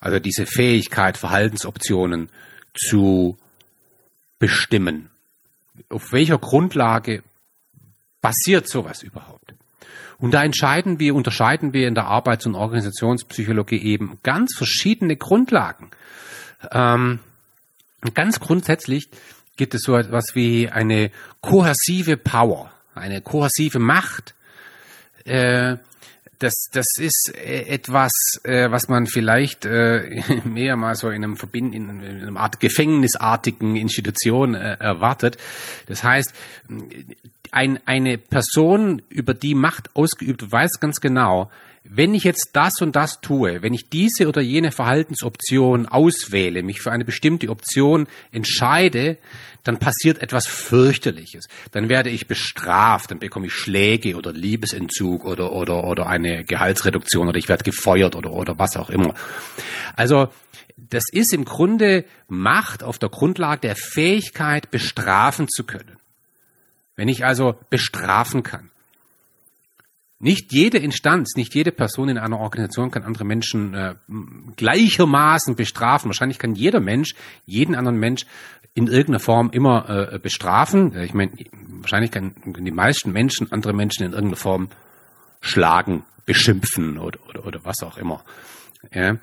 Also 0.00 0.18
diese 0.18 0.44
Fähigkeit, 0.44 1.16
Verhaltensoptionen 1.16 2.28
zu 2.74 3.38
bestimmen. 4.38 5.08
Auf 5.88 6.12
welcher 6.12 6.36
Grundlage 6.36 7.22
basiert 8.20 8.68
sowas 8.68 9.02
überhaupt? 9.02 9.33
Und 10.24 10.30
da 10.30 10.42
entscheiden 10.42 10.98
wir, 10.98 11.14
unterscheiden 11.14 11.74
wir 11.74 11.86
in 11.86 11.94
der 11.94 12.06
Arbeits- 12.06 12.46
und 12.46 12.54
Organisationspsychologie 12.54 13.76
eben 13.76 14.18
ganz 14.22 14.54
verschiedene 14.56 15.16
Grundlagen. 15.16 15.90
Ähm, 16.72 17.18
ganz 18.14 18.40
grundsätzlich 18.40 19.10
gibt 19.58 19.74
es 19.74 19.82
so 19.82 19.94
etwas 19.94 20.34
wie 20.34 20.70
eine 20.70 21.10
kohäsive 21.42 22.16
Power, 22.16 22.72
eine 22.94 23.20
kohäsive 23.20 23.78
Macht, 23.78 24.34
äh, 25.26 25.76
das, 26.38 26.68
das 26.72 26.86
ist 26.98 27.32
äh, 27.34 27.62
etwas, 27.68 28.12
äh, 28.44 28.70
was 28.70 28.88
man 28.88 29.06
vielleicht 29.06 29.64
äh, 29.66 30.22
mehr 30.44 30.76
mal 30.76 30.94
so 30.94 31.08
in 31.10 31.22
einem 31.22 31.36
Verbind, 31.36 31.74
in 31.74 31.90
einer 31.90 32.40
Art 32.40 32.60
gefängnisartigen 32.60 33.76
Institution 33.76 34.54
erwartet. 34.54 35.36
Das 35.86 36.02
heißt, 36.02 36.34
ein, 37.54 37.78
eine 37.86 38.18
Person, 38.18 39.02
über 39.08 39.32
die 39.34 39.54
Macht 39.54 39.94
ausgeübt, 39.94 40.50
weiß 40.50 40.80
ganz 40.80 41.00
genau, 41.00 41.50
wenn 41.86 42.14
ich 42.14 42.24
jetzt 42.24 42.50
das 42.54 42.80
und 42.80 42.96
das 42.96 43.20
tue, 43.20 43.62
wenn 43.62 43.74
ich 43.74 43.90
diese 43.90 44.26
oder 44.26 44.40
jene 44.40 44.72
Verhaltensoption 44.72 45.86
auswähle, 45.86 46.62
mich 46.62 46.80
für 46.80 46.90
eine 46.90 47.04
bestimmte 47.04 47.50
Option 47.50 48.06
entscheide, 48.32 49.18
dann 49.64 49.78
passiert 49.78 50.22
etwas 50.22 50.46
fürchterliches. 50.46 51.46
Dann 51.72 51.90
werde 51.90 52.08
ich 52.08 52.26
bestraft, 52.26 53.10
dann 53.10 53.18
bekomme 53.18 53.46
ich 53.46 53.52
Schläge 53.52 54.16
oder 54.16 54.32
Liebesentzug 54.32 55.26
oder 55.26 55.52
oder 55.52 55.84
oder 55.84 56.06
eine 56.06 56.44
Gehaltsreduktion 56.44 57.28
oder 57.28 57.38
ich 57.38 57.48
werde 57.48 57.64
gefeuert 57.64 58.16
oder 58.16 58.32
oder 58.32 58.58
was 58.58 58.76
auch 58.76 58.88
immer. 58.88 59.14
Also 59.94 60.28
das 60.76 61.04
ist 61.12 61.34
im 61.34 61.44
Grunde 61.44 62.04
Macht 62.28 62.82
auf 62.82 62.98
der 62.98 63.10
Grundlage 63.10 63.60
der 63.60 63.76
Fähigkeit 63.76 64.70
bestrafen 64.70 65.48
zu 65.48 65.64
können. 65.64 65.98
Wenn 66.96 67.08
ich 67.08 67.24
also 67.24 67.56
bestrafen 67.70 68.42
kann. 68.42 68.70
Nicht 70.20 70.52
jede 70.52 70.78
Instanz, 70.78 71.34
nicht 71.36 71.54
jede 71.54 71.72
Person 71.72 72.08
in 72.08 72.18
einer 72.18 72.38
Organisation 72.38 72.90
kann 72.90 73.02
andere 73.02 73.24
Menschen 73.24 73.74
äh, 73.74 73.94
gleichermaßen 74.56 75.56
bestrafen. 75.56 76.08
Wahrscheinlich 76.08 76.38
kann 76.38 76.54
jeder 76.54 76.80
Mensch 76.80 77.14
jeden 77.44 77.74
anderen 77.74 77.98
Mensch 77.98 78.24
in 78.74 78.86
irgendeiner 78.86 79.20
Form 79.20 79.50
immer 79.50 80.12
äh, 80.12 80.18
bestrafen. 80.18 80.96
Ich 81.02 81.14
meine, 81.14 81.32
wahrscheinlich 81.52 82.10
können 82.10 82.34
die 82.42 82.70
meisten 82.70 83.12
Menschen 83.12 83.52
andere 83.52 83.72
Menschen 83.72 84.04
in 84.04 84.12
irgendeiner 84.12 84.36
Form 84.36 84.68
schlagen, 85.40 86.04
beschimpfen 86.26 86.98
oder, 86.98 87.18
oder, 87.28 87.46
oder 87.46 87.64
was 87.64 87.82
auch 87.82 87.98
immer. 87.98 88.24
Ja. 88.92 89.18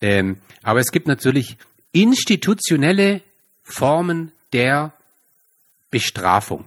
Ähm, 0.00 0.38
aber 0.62 0.80
es 0.80 0.92
gibt 0.92 1.06
natürlich 1.06 1.56
institutionelle 1.92 3.22
Formen 3.62 4.32
der 4.52 4.92
Bestrafung. 5.90 6.64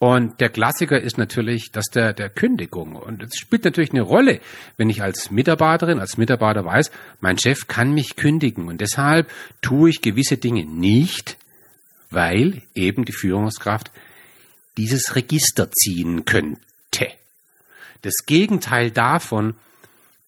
Und 0.00 0.40
der 0.40 0.48
Klassiker 0.48 0.98
ist 0.98 1.18
natürlich 1.18 1.72
das 1.72 1.90
der, 1.90 2.14
der 2.14 2.30
Kündigung. 2.30 2.96
Und 2.96 3.22
es 3.22 3.38
spielt 3.38 3.64
natürlich 3.64 3.90
eine 3.90 4.00
Rolle, 4.00 4.40
wenn 4.78 4.88
ich 4.88 5.02
als 5.02 5.30
Mitarbeiterin, 5.30 6.00
als 6.00 6.16
Mitarbeiter 6.16 6.64
weiß, 6.64 6.90
mein 7.20 7.36
Chef 7.36 7.66
kann 7.66 7.92
mich 7.92 8.16
kündigen. 8.16 8.68
Und 8.68 8.80
deshalb 8.80 9.30
tue 9.60 9.90
ich 9.90 10.00
gewisse 10.00 10.38
Dinge 10.38 10.64
nicht, 10.64 11.36
weil 12.08 12.62
eben 12.74 13.04
die 13.04 13.12
Führungskraft 13.12 13.90
dieses 14.78 15.16
Register 15.16 15.70
ziehen 15.70 16.24
könnte. 16.24 17.08
Das 18.00 18.24
Gegenteil 18.24 18.90
davon 18.90 19.54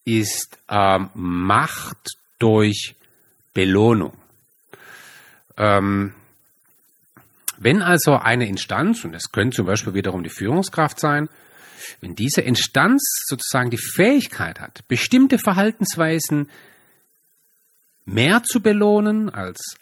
ist 0.05 0.59
ähm, 0.69 1.09
Macht 1.15 2.17
durch 2.37 2.93
Belohnung. 3.55 4.13
Ähm, 5.57 6.13
wenn 7.63 7.81
also 7.81 8.17
eine 8.17 8.47
Instanz, 8.47 9.03
und 9.03 9.13
das 9.13 9.31
könnte 9.31 9.57
zum 9.57 9.65
Beispiel 9.65 9.93
wiederum 9.93 10.23
die 10.23 10.29
Führungskraft 10.29 10.99
sein, 10.99 11.29
wenn 12.01 12.15
diese 12.15 12.41
Instanz 12.41 13.01
sozusagen 13.25 13.69
die 13.69 13.77
Fähigkeit 13.77 14.59
hat, 14.59 14.87
bestimmte 14.87 15.37
Verhaltensweisen 15.37 16.49
mehr 18.05 18.43
zu 18.43 18.61
belohnen 18.61 19.29
als 19.29 19.77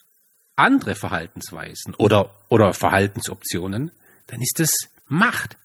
andere 0.56 0.96
Verhaltensweisen 0.96 1.96
oder, 1.96 2.36
oder 2.50 2.74
Verhaltensoptionen, 2.74 3.92
dann 4.28 4.42
ist 4.42 4.60
das 4.60 4.76
Macht. 5.08 5.58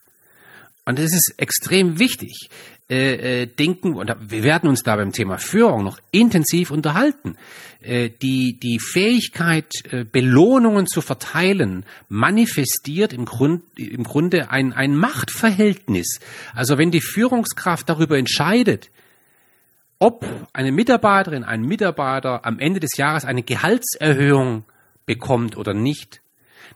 Und 0.85 0.99
das 0.99 1.13
ist 1.13 1.35
extrem 1.37 1.99
wichtig. 1.99 2.49
Äh, 2.89 3.41
äh, 3.41 3.45
denken, 3.47 3.95
und 3.95 4.15
wir 4.29 4.43
werden 4.43 4.69
uns 4.69 4.81
da 4.81 4.95
beim 4.95 5.11
Thema 5.11 5.37
Führung 5.39 5.83
noch 5.83 5.99
intensiv 6.11 6.71
unterhalten. 6.71 7.35
Äh, 7.81 8.09
die, 8.21 8.57
die 8.61 8.79
Fähigkeit, 8.79 9.73
äh, 9.91 10.05
Belohnungen 10.05 10.87
zu 10.87 11.01
verteilen, 11.01 11.85
manifestiert 12.07 13.11
im, 13.11 13.25
Grund, 13.25 13.63
im 13.77 14.05
Grunde 14.05 14.51
ein, 14.51 14.71
ein 14.71 14.95
Machtverhältnis. 14.95 16.21
Also 16.55 16.77
wenn 16.77 16.89
die 16.89 17.01
Führungskraft 17.01 17.89
darüber 17.89 18.17
entscheidet, 18.17 18.89
ob 19.99 20.25
eine 20.53 20.71
Mitarbeiterin, 20.71 21.43
ein 21.43 21.63
Mitarbeiter 21.63 22.45
am 22.45 22.57
Ende 22.57 22.79
des 22.79 22.95
Jahres 22.95 23.25
eine 23.25 23.43
Gehaltserhöhung 23.43 24.63
bekommt 25.05 25.57
oder 25.57 25.73
nicht, 25.73 26.21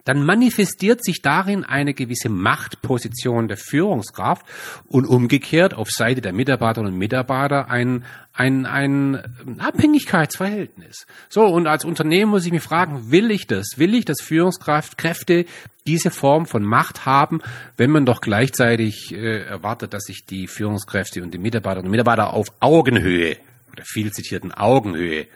dann 0.04 0.24
manifestiert 0.24 1.04
sich 1.04 1.22
darin 1.22 1.64
eine 1.64 1.94
gewisse 1.94 2.30
Machtposition 2.30 3.48
der 3.48 3.58
Führungskraft 3.58 4.46
und 4.88 5.06
umgekehrt 5.06 5.74
auf 5.74 5.90
Seite 5.90 6.22
der 6.22 6.34
Mitarbeiterinnen 6.34 6.94
und 6.94 7.00
Mitarbeiter 7.00 7.70
ein, 7.70 8.06
ein, 8.34 8.66
ein 8.66 9.20
Abhängigkeitsverhältnis. 9.60 11.06
So, 11.30 11.46
und 11.46 11.68
als 11.68 11.86
Unternehmen 11.86 12.32
muss 12.32 12.46
ich 12.46 12.52
mich 12.52 12.64
fragen, 12.64 13.12
will 13.12 13.32
ich 13.32 13.48
das? 13.48 13.78
Will 13.78 13.94
ich, 13.94 14.06
dass 14.06 14.22
Führungskräfte 14.22 15.46
diese 15.88 16.12
Form 16.12 16.46
von 16.46 16.64
Macht 16.64 17.06
haben, 17.06 17.42
wenn 17.78 17.92
man 17.92 18.06
doch 18.06 18.22
gleichzeitig 18.22 19.14
äh, 19.14 19.44
erwartet, 19.44 19.94
dass 19.94 20.04
sich 20.04 20.26
die 20.26 20.48
Führungskräfte 20.48 21.24
und 21.24 21.34
die 21.34 21.40
Mitarbeiterinnen 21.40 21.88
und 21.88 21.92
Mitarbeiter 21.92 22.34
auf 22.34 22.48
Augenhöhe 22.60 23.38
oder 23.72 23.84
viel 23.86 24.12
zitierten 24.12 24.52
Augenhöhe 24.52 25.28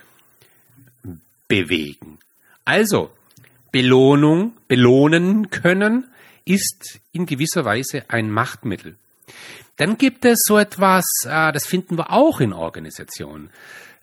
bewegen. 1.47 2.19
Also, 2.63 3.11
Belohnung, 3.75 4.53
belohnen 4.69 5.49
können, 5.49 6.07
ist 6.45 7.01
in 7.11 7.25
gewisser 7.25 7.65
Weise 7.65 8.05
ein 8.07 8.31
Machtmittel. 8.31 8.95
Dann 9.75 9.97
gibt 9.97 10.23
es 10.23 10.43
so 10.45 10.57
etwas, 10.57 11.03
äh, 11.25 11.51
das 11.51 11.65
finden 11.65 11.97
wir 11.97 12.09
auch 12.09 12.39
in 12.39 12.53
Organisationen, 12.53 13.49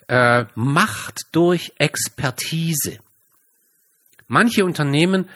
äh, 0.09 0.45
Macht 0.57 1.23
durch 1.33 1.73
Expertise. 1.79 2.99
Manche 4.29 4.67
Unternehmen 4.67 5.31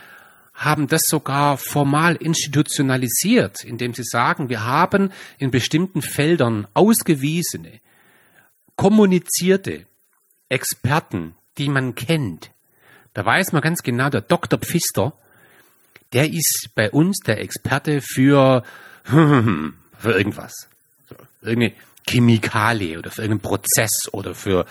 haben 0.53 0.87
das 0.87 1.05
sogar 1.07 1.57
formal 1.57 2.17
institutionalisiert, 2.17 3.65
indem 3.65 3.95
sie 3.95 4.05
sagen, 4.05 4.51
wir 4.51 4.65
haben 4.65 5.13
in 5.39 5.51
bestimmten 5.51 6.03
Feldern 6.03 6.69
ausgewiesene, 6.75 7.81
kommunizierte 8.75 9.87
Experten, 10.51 11.35
die 11.57 11.71
man 11.71 11.95
kennt, 11.95 12.51
da 13.17 13.25
weiß 13.25 13.53
man 13.53 13.63
ganz 13.63 13.83
genau, 13.83 14.11
der 14.11 14.21
Dr. 14.21 14.59
Pfister, 14.59 15.15
der 16.13 16.31
ist 16.31 16.69
bei 16.75 16.91
uns 16.91 17.21
der 17.21 17.41
Experte 17.41 18.03
für, 18.03 18.63
für 19.05 19.73
irgendwas. 20.05 20.69
irgendeine 21.41 21.73
Chemikalie 22.07 22.99
oder 22.99 23.11
für 23.11 23.23
irgendeinen 23.23 23.51
Prozess 23.51 24.13
oder 24.13 24.35
für, 24.35 24.67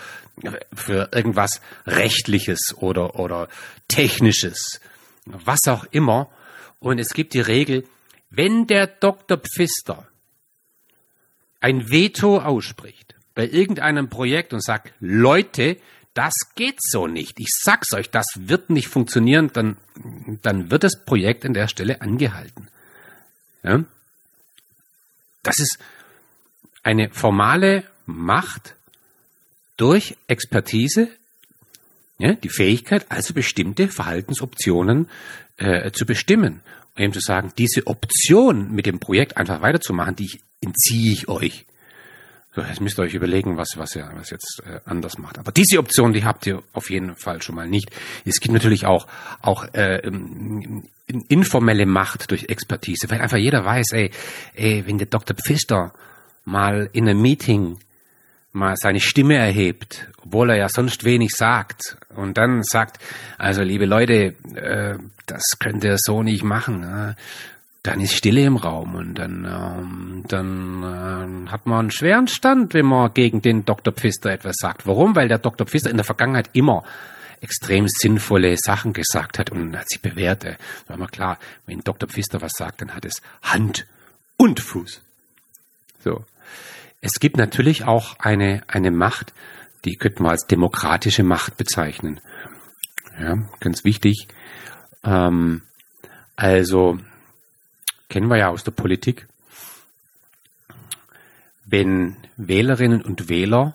für 0.72 1.08
irgendwas 1.12 1.60
Rechtliches 1.88 2.72
oder, 2.78 3.18
oder 3.18 3.48
Technisches. 3.88 4.80
Was 5.24 5.66
auch 5.66 5.84
immer. 5.90 6.30
Und 6.78 7.00
es 7.00 7.14
gibt 7.14 7.34
die 7.34 7.40
Regel, 7.40 7.82
wenn 8.30 8.68
der 8.68 8.86
Dr. 8.86 9.38
Pfister 9.38 10.06
ein 11.58 11.90
Veto 11.90 12.38
ausspricht 12.38 13.16
bei 13.34 13.48
irgendeinem 13.48 14.08
Projekt 14.08 14.52
und 14.52 14.62
sagt, 14.62 14.92
Leute, 15.00 15.78
das 16.16 16.54
geht 16.54 16.78
so 16.80 17.06
nicht. 17.06 17.38
Ich 17.38 17.50
sag's 17.50 17.92
euch, 17.92 18.10
das 18.10 18.26
wird 18.36 18.70
nicht 18.70 18.88
funktionieren, 18.88 19.50
dann, 19.52 19.76
dann 20.42 20.70
wird 20.70 20.82
das 20.82 21.04
Projekt 21.04 21.44
an 21.44 21.52
der 21.52 21.68
Stelle 21.68 22.00
angehalten. 22.00 22.68
Ja? 23.62 23.84
Das 25.42 25.60
ist 25.60 25.78
eine 26.82 27.10
formale 27.10 27.84
Macht 28.06 28.76
durch 29.76 30.16
Expertise, 30.26 31.08
ja, 32.18 32.32
die 32.32 32.48
Fähigkeit, 32.48 33.04
also 33.10 33.34
bestimmte 33.34 33.88
Verhaltensoptionen 33.88 35.10
äh, 35.58 35.90
zu 35.90 36.06
bestimmen. 36.06 36.60
Und 36.94 37.02
eben 37.02 37.12
zu 37.12 37.20
sagen, 37.20 37.52
diese 37.58 37.86
Option 37.86 38.72
mit 38.72 38.86
dem 38.86 39.00
Projekt 39.00 39.36
einfach 39.36 39.60
weiterzumachen, 39.60 40.16
die 40.16 40.40
entziehe 40.62 41.12
ich 41.12 41.28
euch. 41.28 41.66
So, 42.56 42.62
jetzt 42.62 42.80
müsst 42.80 42.98
ihr 42.98 43.02
euch 43.02 43.12
überlegen, 43.12 43.58
was, 43.58 43.76
was 43.76 43.94
ihr 43.96 44.10
was 44.14 44.30
jetzt 44.30 44.62
äh, 44.64 44.80
anders 44.86 45.18
macht. 45.18 45.38
Aber 45.38 45.52
diese 45.52 45.78
Option, 45.78 46.14
die 46.14 46.24
habt 46.24 46.46
ihr 46.46 46.62
auf 46.72 46.88
jeden 46.88 47.14
Fall 47.14 47.42
schon 47.42 47.54
mal 47.54 47.68
nicht. 47.68 47.90
Es 48.24 48.40
gibt 48.40 48.54
natürlich 48.54 48.86
auch, 48.86 49.06
auch 49.42 49.64
äh, 49.74 50.00
informelle 51.28 51.84
Macht 51.84 52.30
durch 52.30 52.44
Expertise, 52.44 53.10
weil 53.10 53.20
einfach 53.20 53.36
jeder 53.36 53.62
weiß, 53.62 53.92
ey, 53.92 54.10
ey 54.54 54.86
wenn 54.86 54.96
der 54.96 55.08
Dr. 55.08 55.36
Pfister 55.36 55.92
mal 56.46 56.88
in 56.94 57.06
einem 57.06 57.20
Meeting 57.20 57.76
mal 58.52 58.76
seine 58.78 59.00
Stimme 59.00 59.34
erhebt, 59.34 60.08
obwohl 60.24 60.48
er 60.48 60.56
ja 60.56 60.70
sonst 60.70 61.04
wenig 61.04 61.32
sagt, 61.34 61.98
und 62.14 62.38
dann 62.38 62.62
sagt, 62.62 63.02
also 63.36 63.60
liebe 63.60 63.84
Leute, 63.84 64.34
äh, 64.54 64.96
das 65.26 65.58
könnt 65.58 65.84
ihr 65.84 65.98
so 65.98 66.22
nicht 66.22 66.42
machen. 66.42 66.80
Ne? 66.80 67.16
Dann 67.86 68.00
ist 68.00 68.14
Stille 68.14 68.44
im 68.44 68.56
Raum 68.56 68.94
und 68.94 69.14
dann, 69.14 69.44
ähm, 69.44 70.24
dann 70.28 71.46
äh, 71.46 71.50
hat 71.50 71.66
man 71.66 71.80
einen 71.80 71.90
schweren 71.90 72.28
Stand, 72.28 72.74
wenn 72.74 72.86
man 72.86 73.12
gegen 73.14 73.42
den 73.42 73.64
Dr. 73.64 73.92
Pfister 73.92 74.30
etwas 74.30 74.56
sagt. 74.58 74.86
Warum? 74.86 75.14
Weil 75.14 75.28
der 75.28 75.38
Dr. 75.38 75.66
Pfister 75.66 75.90
in 75.90 75.96
der 75.96 76.04
Vergangenheit 76.04 76.50
immer 76.52 76.84
extrem 77.40 77.86
sinnvolle 77.88 78.56
Sachen 78.56 78.92
gesagt 78.92 79.38
hat 79.38 79.50
und 79.50 79.76
hat 79.76 79.88
sie 79.88 79.98
bewährte. 79.98 80.56
War 80.86 80.96
mal 80.96 81.06
klar, 81.06 81.38
wenn 81.66 81.80
Dr. 81.80 82.08
Pfister 82.08 82.40
was 82.40 82.52
sagt, 82.56 82.80
dann 82.80 82.94
hat 82.94 83.04
es 83.04 83.22
Hand 83.42 83.86
und 84.36 84.60
Fuß. 84.60 85.02
So. 86.02 86.24
Es 87.00 87.20
gibt 87.20 87.36
natürlich 87.36 87.84
auch 87.84 88.18
eine, 88.18 88.62
eine 88.68 88.90
Macht, 88.90 89.32
die 89.84 89.96
könnte 89.96 90.22
man 90.22 90.32
als 90.32 90.46
demokratische 90.46 91.22
Macht 91.22 91.56
bezeichnen. 91.56 92.20
Ja, 93.20 93.36
ganz 93.60 93.84
wichtig. 93.84 94.28
Ähm, 95.04 95.62
also, 96.34 96.98
kennen 98.16 98.28
wir 98.28 98.38
ja 98.38 98.48
aus 98.48 98.64
der 98.64 98.70
Politik, 98.70 99.26
wenn 101.66 102.16
Wählerinnen 102.38 103.02
und 103.02 103.28
Wähler 103.28 103.74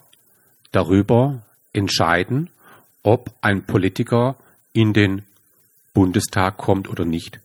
darüber 0.72 1.44
entscheiden, 1.74 2.50
ob 3.04 3.32
ein 3.42 3.62
Politiker 3.68 4.36
in 4.74 4.94
den 4.94 5.22
Bundestag 5.94 6.58
kommt 6.58 6.90
oder 6.90 7.06
nicht. 7.06 7.40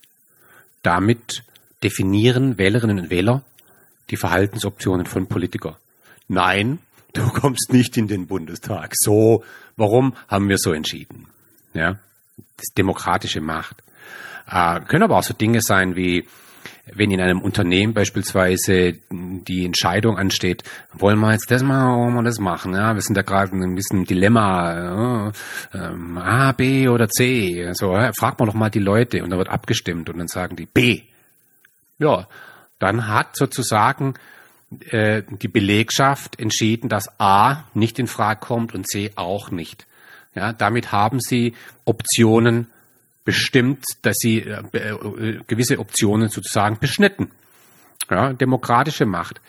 Damit 0.83 1.45
definieren 1.83 2.57
Wählerinnen 2.57 2.99
und 2.99 3.11
Wähler 3.11 3.43
die 4.09 4.17
Verhaltensoptionen 4.17 5.05
von 5.05 5.27
Politikern. 5.27 5.77
Nein, 6.29 6.79
du 7.13 7.29
kommst 7.29 7.75
nicht 7.75 7.99
in 7.99 8.09
den 8.09 8.27
Bundestag. 8.27 8.93
So, 8.95 9.45
warum 9.77 10.15
haben 10.29 10.49
wir 10.49 10.57
so 10.57 10.73
entschieden? 10.73 11.27
Ja, 11.75 11.99
das 12.57 12.73
demokratische 12.75 13.43
Macht. 13.43 13.83
Äh, 14.49 14.81
können 14.81 15.03
aber 15.03 15.19
auch 15.19 15.25
so 15.25 15.35
Dinge 15.35 15.61
sein 15.61 15.95
wie, 15.95 16.27
wenn 16.93 17.11
in 17.11 17.21
einem 17.21 17.41
Unternehmen 17.41 17.95
beispielsweise 17.95 18.95
die 19.11 19.65
Entscheidung 19.65 20.17
ansteht, 20.19 20.63
wollen 20.93 21.19
wir 21.19 21.33
jetzt 21.33 21.51
das 21.51 21.63
machen, 21.63 21.99
wollen 21.99 22.15
wir 22.15 22.23
das 22.23 22.39
machen? 22.39 22.75
Ja, 22.75 22.95
wir 22.95 23.03
sind 23.03 23.17
da 23.17 23.23
gerade 23.23 23.57
ein 23.57 23.75
bisschen 23.75 24.05
Dilemma, 24.05 24.75
ja, 24.75 25.33
ähm, 25.75 26.17
A, 26.19 26.53
B 26.53 26.89
oder 26.89 27.09
C. 27.09 27.71
So, 27.73 27.93
ja, 27.93 28.13
fragt 28.13 28.39
man 28.39 28.49
doch 28.49 28.55
mal 28.55 28.71
die 28.71 28.79
Leute 28.79 29.25
und 29.25 29.31
da 29.31 29.39
wird 29.39 29.49
abgestimmt 29.49 30.09
und 30.09 30.19
dann 30.19 30.29
sagen 30.29 30.55
die 30.55 30.67
B. 30.67 31.03
Ja, 31.99 32.29
dann 32.79 33.09
hat 33.09 33.37
sozusagen 33.37 34.15
äh, 34.91 35.23
die 35.29 35.49
Belegschaft 35.49 36.39
entschieden, 36.39 36.89
dass 36.89 37.19
A 37.19 37.65
nicht 37.75 37.99
in 37.99 38.07
Frage 38.07 38.41
kommt 38.41 38.75
und 38.75 38.89
C 38.89 39.11
auch 39.17 39.51
nicht. 39.51 39.87
Ja, 40.35 40.53
damit 40.53 40.93
haben 40.93 41.19
sie 41.19 41.55
Optionen 41.85 42.69
bestimmt, 43.27 43.85
dass 44.03 44.17
sie 44.19 44.39
äh, 44.39 44.63
äh, 44.73 45.41
gewisse 45.47 45.79
Optionen 45.79 46.31
sozusagen 46.31 46.79
beschnitten. 46.79 47.31
Ja, 48.09 48.33
demokratische 48.33 49.05
Macht. 49.05 49.43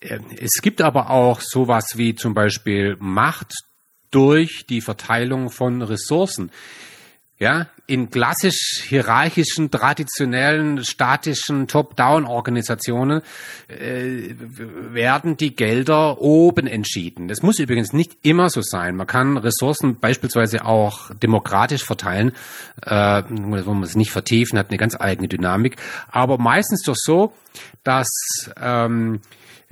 Äh, 0.00 0.18
es 0.38 0.60
gibt 0.60 0.82
aber 0.82 1.08
auch 1.08 1.40
sowas 1.40 1.96
wie 1.96 2.14
zum 2.14 2.34
Beispiel 2.34 2.96
Macht 2.98 3.54
durch 4.10 4.66
die 4.68 4.82
Verteilung 4.82 5.50
von 5.50 5.80
Ressourcen. 5.80 6.50
Ja, 7.38 7.68
in 7.92 8.08
klassisch 8.08 8.84
hierarchischen, 8.88 9.70
traditionellen, 9.70 10.82
statischen 10.82 11.68
Top-Down-Organisationen 11.68 13.20
äh, 13.68 14.34
werden 14.94 15.36
die 15.36 15.54
Gelder 15.54 16.18
oben 16.18 16.66
entschieden. 16.66 17.28
Das 17.28 17.42
muss 17.42 17.58
übrigens 17.58 17.92
nicht 17.92 18.16
immer 18.22 18.48
so 18.48 18.62
sein. 18.62 18.96
Man 18.96 19.06
kann 19.06 19.36
Ressourcen 19.36 20.00
beispielsweise 20.00 20.64
auch 20.64 21.10
demokratisch 21.22 21.84
verteilen, 21.84 22.32
äh, 22.80 23.22
wo 23.28 23.74
man 23.74 23.82
es 23.82 23.94
nicht 23.94 24.10
vertiefen, 24.10 24.58
hat 24.58 24.70
eine 24.70 24.78
ganz 24.78 24.98
eigene 24.98 25.28
Dynamik. 25.28 25.76
Aber 26.10 26.38
meistens 26.38 26.82
doch 26.84 26.96
so, 26.96 27.34
dass 27.84 28.08
ähm, 28.58 29.20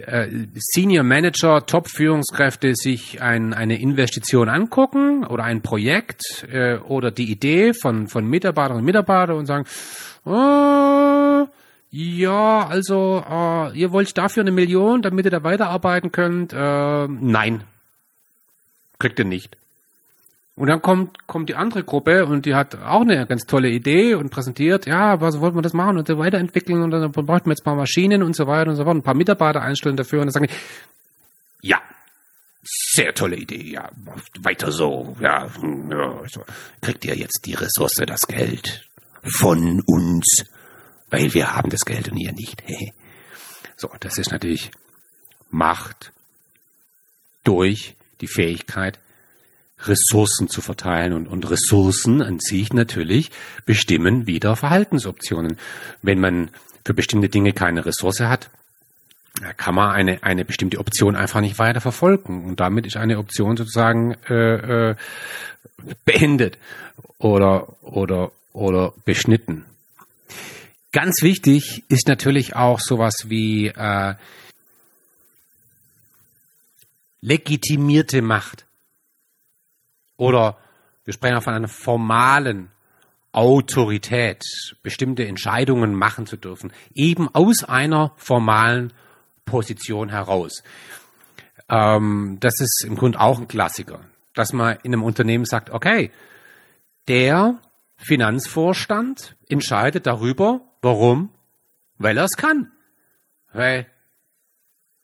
äh, 0.07 0.29
Senior 0.55 1.05
Manager, 1.05 1.65
Top-Führungskräfte 1.67 2.75
sich 2.75 3.21
ein, 3.23 3.55
eine 3.55 3.81
Investition 3.81 4.49
angucken 4.49 5.25
oder 5.25 5.45
ein 5.45 5.63
Projekt 5.63 6.47
äh, 6.51 6.77
oder 6.77 7.11
die 7.11 7.31
Idee 7.31 7.73
von, 7.75 8.09
von 8.09 8.27
Mitarbeiterinnen 8.27 8.81
und 8.81 8.87
Mitarbeitern 8.87 9.37
und 9.37 9.47
sagen, 9.47 9.65
oh, 10.25 11.47
ja, 11.91 12.67
also 12.69 13.25
äh, 13.29 13.79
ihr 13.79 13.91
wollt 13.93 14.17
dafür 14.17 14.43
eine 14.43 14.53
Million, 14.53 15.03
damit 15.03 15.25
ihr 15.25 15.31
da 15.31 15.43
weiterarbeiten 15.43 16.13
könnt. 16.13 16.53
Äh, 16.53 17.09
nein, 17.09 17.65
kriegt 18.99 19.19
ihr 19.19 19.25
nicht. 19.25 19.57
Und 20.61 20.67
dann 20.67 20.83
kommt, 20.83 21.27
kommt 21.27 21.49
die 21.49 21.55
andere 21.55 21.85
Gruppe 21.85 22.27
und 22.27 22.45
die 22.45 22.55
hat 22.55 22.75
auch 22.75 23.01
eine 23.01 23.27
ganz 23.27 23.47
tolle 23.47 23.71
Idee 23.71 24.15
und 24.15 24.29
präsentiert, 24.29 24.85
ja, 24.85 25.19
was 25.19 25.41
wollen 25.41 25.55
wir 25.55 25.63
das 25.63 25.73
machen 25.73 25.97
und 25.97 26.07
so 26.07 26.19
weiterentwickeln 26.19 26.83
und 26.83 26.91
dann 26.91 27.11
braucht 27.13 27.47
man 27.47 27.53
jetzt 27.53 27.63
ein 27.63 27.65
paar 27.65 27.77
Maschinen 27.77 28.23
und 28.23 28.37
so 28.37 28.47
weiter 28.47 28.69
und 28.69 28.77
so 28.77 28.85
fort, 28.85 28.95
ein 28.95 29.03
paar 29.03 29.15
Mitarbeiter 29.15 29.63
einstellen 29.63 29.97
dafür 29.97 30.21
und 30.21 30.27
dann 30.27 30.33
sagen 30.35 30.49
die, 30.49 31.67
ja, 31.67 31.81
sehr 32.63 33.15
tolle 33.15 33.37
Idee, 33.37 33.73
ja, 33.73 33.89
weiter 34.41 34.71
so, 34.71 35.17
ja, 35.19 35.49
ja 35.89 36.21
so. 36.31 36.45
kriegt 36.83 37.07
ihr 37.07 37.17
jetzt 37.17 37.47
die 37.47 37.55
Ressource, 37.55 38.03
das 38.07 38.27
Geld 38.27 38.87
von 39.23 39.81
uns, 39.87 40.45
weil 41.09 41.33
wir 41.33 41.57
haben 41.57 41.71
das 41.71 41.87
Geld 41.87 42.11
und 42.13 42.19
ihr 42.19 42.33
nicht. 42.33 42.63
so, 43.77 43.89
das 43.99 44.19
ist 44.19 44.31
natürlich 44.31 44.71
Macht 45.49 46.13
durch 47.45 47.97
die 48.21 48.29
Fähigkeit, 48.29 48.99
Ressourcen 49.85 50.49
zu 50.49 50.61
verteilen 50.61 51.13
und, 51.13 51.27
und 51.27 51.51
Ressourcen 51.51 52.23
an 52.23 52.39
sich 52.41 52.73
natürlich 52.73 53.31
bestimmen 53.65 54.27
wieder 54.27 54.57
Verhaltensoptionen. 54.57 55.57
Wenn 56.03 56.21
man 56.21 56.51
für 56.85 56.95
bestimmte 56.95 57.29
Dinge 57.29 57.53
keine 57.53 57.87
Ressource 57.87 58.21
hat, 58.21 58.51
kann 59.57 59.75
man 59.75 59.91
eine, 59.91 60.23
eine 60.23 60.45
bestimmte 60.45 60.79
Option 60.79 61.17
einfach 61.17 61.41
nicht 61.41 61.59
weiter 61.59 61.81
verfolgen. 61.81 62.45
Und 62.45 62.61
damit 62.61 62.87
ist 62.87 62.97
eine 62.97 63.19
Option 63.19 63.57
sozusagen 63.57 64.15
äh, 64.29 64.91
äh, 64.91 64.97
beendet 66.05 66.59
oder, 67.19 67.83
oder, 67.83 68.33
oder 68.53 68.93
beschnitten. 69.05 69.65
Ganz 70.93 71.23
wichtig 71.23 71.85
ist 71.89 72.09
natürlich 72.09 72.57
auch 72.57 72.81
sowas 72.81 73.27
wie 73.29 73.69
äh, 73.69 74.15
legitimierte 77.21 78.23
Macht. 78.23 78.67
Oder 80.21 80.59
wir 81.07 81.15
sprechen 81.15 81.39
auch 81.39 81.43
von 81.43 81.55
einer 81.55 81.67
formalen 81.67 82.71
Autorität, 83.33 84.45
bestimmte 84.83 85.27
Entscheidungen 85.27 85.95
machen 85.95 86.27
zu 86.27 86.37
dürfen, 86.37 86.75
eben 86.95 87.35
aus 87.35 87.65
einer 87.65 88.13
formalen 88.17 88.93
Position 89.47 90.11
heraus. 90.11 90.63
Ähm, 91.71 92.37
das 92.41 92.61
ist 92.61 92.85
im 92.85 92.97
Grunde 92.97 93.19
auch 93.19 93.39
ein 93.39 93.49
Klassiker, 93.49 94.01
dass 94.35 94.53
man 94.53 94.77
in 94.83 94.93
einem 94.93 95.05
Unternehmen 95.05 95.47
sagt, 95.47 95.71
okay, 95.71 96.11
der 97.09 97.59
Finanzvorstand 97.97 99.37
entscheidet 99.49 100.07
darüber, 100.07 100.61
warum? 100.83 101.31
Weil 101.97 102.19
er 102.19 102.25
es 102.25 102.37
kann. 102.37 102.71
Weil 103.55 103.87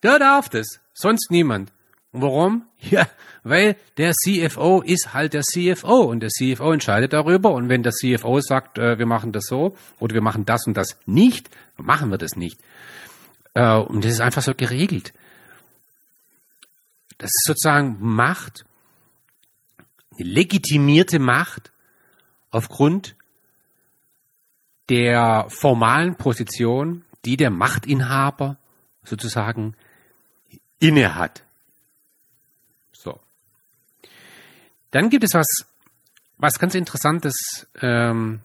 der 0.03 0.19
darf 0.19 0.51
das, 0.51 0.81
sonst 0.93 1.31
niemand. 1.31 1.73
Warum? 2.21 2.65
Ja, 2.81 3.09
weil 3.43 3.77
der 3.97 4.13
CFO 4.13 4.83
ist 4.83 5.15
halt 5.15 5.33
der 5.33 5.43
CFO 5.43 6.03
und 6.03 6.21
der 6.21 6.31
CFO 6.31 6.73
entscheidet 6.73 7.13
darüber. 7.13 7.53
Und 7.53 7.69
wenn 7.69 7.83
der 7.83 7.93
CFO 7.93 8.41
sagt, 8.41 8.79
äh, 8.79 8.99
wir 8.99 9.07
machen 9.07 9.33
das 9.33 9.47
so 9.47 9.77
oder 9.99 10.15
wir 10.15 10.23
machen 10.23 10.45
das 10.45 10.67
und 10.67 10.77
das 10.77 10.99
nicht, 11.07 11.51
machen 11.77 12.11
wir 12.11 12.19
das 12.19 12.37
nicht. 12.37 12.61
Äh, 13.55 13.77
und 13.77 14.05
das 14.05 14.13
ist 14.13 14.21
einfach 14.21 14.43
so 14.43 14.55
geregelt. 14.55 15.13
Das 17.19 17.31
ist 17.31 17.45
sozusagen 17.45 17.97
Macht, 18.01 18.65
eine 20.19 20.29
legitimierte 20.29 21.19
Macht 21.19 21.73
aufgrund 22.51 23.17
der 24.89 25.47
formalen 25.49 26.17
Position, 26.17 27.05
die 27.25 27.37
der 27.37 27.51
Machtinhaber 27.51 28.59
sozusagen 29.03 29.75
inne 30.79 31.15
hat. 31.15 31.43
So. 32.93 33.21
Dann 34.91 35.11
gibt 35.11 35.25
es 35.25 35.35
was, 35.35 35.67
was 36.39 36.59
ganz 36.59 36.75
Interessantes, 36.75 37.67
ähm, 37.81 38.41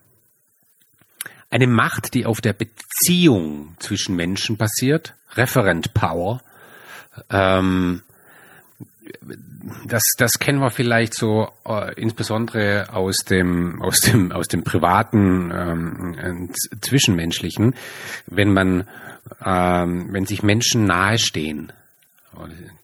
eine 1.49 1.67
Macht, 1.67 2.13
die 2.13 2.25
auf 2.25 2.41
der 2.41 2.54
Beziehung 2.54 3.75
zwischen 3.80 4.15
Menschen 4.15 4.58
basiert, 4.58 5.15
Referent 5.34 5.93
Power. 5.93 6.41
Ähm, 7.30 8.01
das, 9.86 10.06
das 10.17 10.39
kennen 10.39 10.60
wir 10.60 10.71
vielleicht 10.71 11.13
so 11.13 11.49
äh, 11.65 11.93
insbesondere 11.95 12.88
aus 12.93 13.25
dem 13.25 13.82
aus 13.82 14.01
dem 14.01 14.32
aus 14.32 14.47
dem 14.47 14.63
privaten 14.63 15.51
ähm, 15.54 16.49
zwischenmenschlichen, 16.82 17.75
wenn 18.27 18.54
man 18.54 18.88
ähm, 19.43 20.08
wenn 20.12 20.25
sich 20.25 20.43
Menschen 20.43 20.86
nahestehen, 20.86 21.71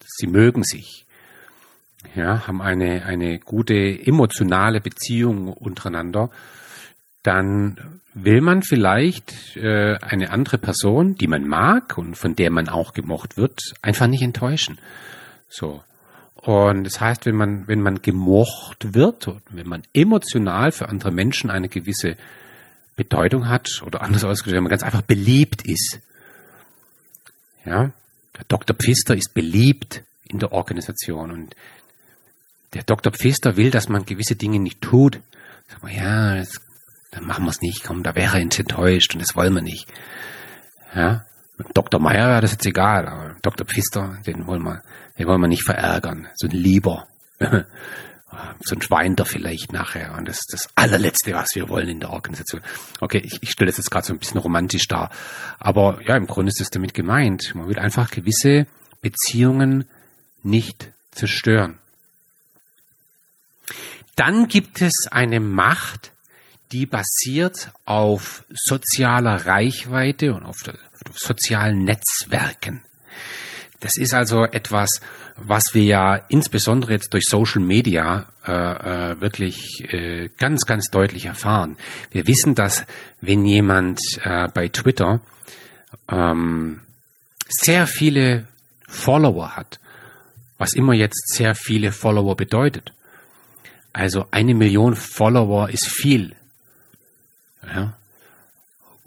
sie 0.06 0.26
mögen 0.26 0.62
sich, 0.62 1.06
ja, 2.14 2.46
haben 2.46 2.62
eine 2.62 3.04
eine 3.04 3.38
gute 3.38 3.74
emotionale 3.74 4.80
Beziehung 4.80 5.52
untereinander, 5.52 6.30
dann 7.22 8.00
will 8.14 8.40
man 8.40 8.62
vielleicht 8.62 9.56
äh, 9.56 9.96
eine 10.00 10.30
andere 10.30 10.58
Person, 10.58 11.14
die 11.16 11.26
man 11.26 11.46
mag 11.46 11.98
und 11.98 12.16
von 12.16 12.34
der 12.34 12.50
man 12.50 12.68
auch 12.68 12.92
gemocht 12.92 13.36
wird, 13.36 13.60
einfach 13.82 14.06
nicht 14.06 14.22
enttäuschen. 14.22 14.78
So. 15.48 15.82
Und 16.36 16.84
das 16.84 17.00
heißt, 17.00 17.26
wenn 17.26 17.36
man, 17.36 17.68
wenn 17.68 17.80
man 17.80 18.00
gemocht 18.00 18.94
wird, 18.94 19.28
wenn 19.50 19.68
man 19.68 19.82
emotional 19.92 20.72
für 20.72 20.88
andere 20.88 21.10
Menschen 21.10 21.50
eine 21.50 21.68
gewisse 21.68 22.16
Bedeutung 22.96 23.48
hat, 23.48 23.82
oder 23.84 24.02
anders 24.02 24.24
ausgedrückt, 24.24 24.56
wenn 24.56 24.64
man 24.64 24.70
ganz 24.70 24.82
einfach 24.82 25.02
beliebt 25.02 25.62
ist. 25.64 26.00
Ja, 27.64 27.92
der 28.36 28.44
Dr. 28.48 28.74
Pfister 28.74 29.14
ist 29.14 29.34
beliebt 29.34 30.02
in 30.24 30.38
der 30.38 30.52
Organisation 30.52 31.30
und 31.30 31.54
der 32.74 32.82
Dr. 32.82 33.12
Pfister 33.12 33.56
will, 33.56 33.70
dass 33.70 33.88
man 33.88 34.04
gewisse 34.04 34.36
Dinge 34.36 34.58
nicht 34.58 34.80
tut. 34.80 35.20
Sag 35.68 35.82
mal, 35.82 35.92
ja, 35.92 36.36
das, 36.36 36.60
dann 37.10 37.26
machen 37.26 37.44
wir 37.44 37.50
es 37.50 37.60
nicht, 37.60 37.84
komm, 37.84 38.02
da 38.02 38.14
wäre 38.14 38.36
er 38.36 38.42
enttäuscht 38.42 39.14
und 39.14 39.20
das 39.20 39.36
wollen 39.36 39.54
wir 39.54 39.62
nicht. 39.62 39.86
Ja, 40.94 41.24
Dr. 41.74 42.00
Meyer 42.00 42.40
das 42.40 42.52
jetzt 42.52 42.66
egal, 42.66 43.06
aber 43.08 43.36
Dr. 43.42 43.66
Pfister, 43.66 44.18
den 44.26 44.46
wollen 44.46 44.62
wir, 44.62 44.82
den 45.18 45.26
wollen 45.26 45.40
wir 45.40 45.48
nicht 45.48 45.64
verärgern. 45.64 46.28
So 46.36 46.46
ein 46.46 46.52
Lieber. 46.52 47.06
so 47.40 48.74
ein 48.74 48.82
Schwein 48.82 49.16
da 49.16 49.24
vielleicht 49.24 49.72
nachher. 49.72 50.14
Und 50.16 50.28
das 50.28 50.38
ist 50.38 50.52
das 50.52 50.68
allerletzte, 50.74 51.32
was 51.32 51.54
wir 51.54 51.68
wollen 51.68 51.88
in 51.88 52.00
der 52.00 52.10
Organisation. 52.10 52.62
Okay, 53.00 53.22
ich, 53.24 53.38
ich 53.42 53.50
stelle 53.50 53.70
das 53.70 53.78
jetzt 53.78 53.90
gerade 53.90 54.06
so 54.06 54.12
ein 54.12 54.18
bisschen 54.18 54.40
romantisch 54.40 54.86
dar. 54.86 55.10
Aber 55.58 56.00
ja, 56.06 56.16
im 56.16 56.26
Grunde 56.26 56.50
ist 56.50 56.60
es 56.60 56.70
damit 56.70 56.94
gemeint. 56.94 57.54
Man 57.54 57.68
will 57.68 57.78
einfach 57.78 58.10
gewisse 58.10 58.66
Beziehungen 59.00 59.86
nicht 60.42 60.92
zerstören. 61.10 61.78
Dann 64.18 64.48
gibt 64.48 64.82
es 64.82 65.06
eine 65.08 65.38
Macht, 65.38 66.10
die 66.72 66.86
basiert 66.86 67.70
auf 67.84 68.44
sozialer 68.52 69.46
Reichweite 69.46 70.34
und 70.34 70.42
auf, 70.42 70.56
auf 71.08 71.16
sozialen 71.16 71.84
Netzwerken. 71.84 72.82
Das 73.78 73.96
ist 73.96 74.14
also 74.14 74.42
etwas, 74.42 75.00
was 75.36 75.72
wir 75.72 75.84
ja 75.84 76.16
insbesondere 76.16 76.94
jetzt 76.94 77.14
durch 77.14 77.26
Social 77.26 77.62
Media 77.62 78.26
äh, 78.44 78.52
äh, 79.12 79.20
wirklich 79.20 79.84
äh, 79.92 80.30
ganz, 80.36 80.66
ganz 80.66 80.90
deutlich 80.90 81.26
erfahren. 81.26 81.76
Wir 82.10 82.26
wissen, 82.26 82.56
dass 82.56 82.86
wenn 83.20 83.46
jemand 83.46 84.00
äh, 84.24 84.48
bei 84.48 84.66
Twitter 84.66 85.20
ähm, 86.10 86.80
sehr 87.48 87.86
viele 87.86 88.48
Follower 88.88 89.54
hat, 89.54 89.78
was 90.58 90.72
immer 90.72 90.92
jetzt 90.92 91.36
sehr 91.36 91.54
viele 91.54 91.92
Follower 91.92 92.34
bedeutet. 92.34 92.92
Also 93.92 94.26
eine 94.30 94.54
Million 94.54 94.94
Follower 94.94 95.68
ist 95.70 95.86
viel. 95.86 96.34
Ja? 97.62 97.94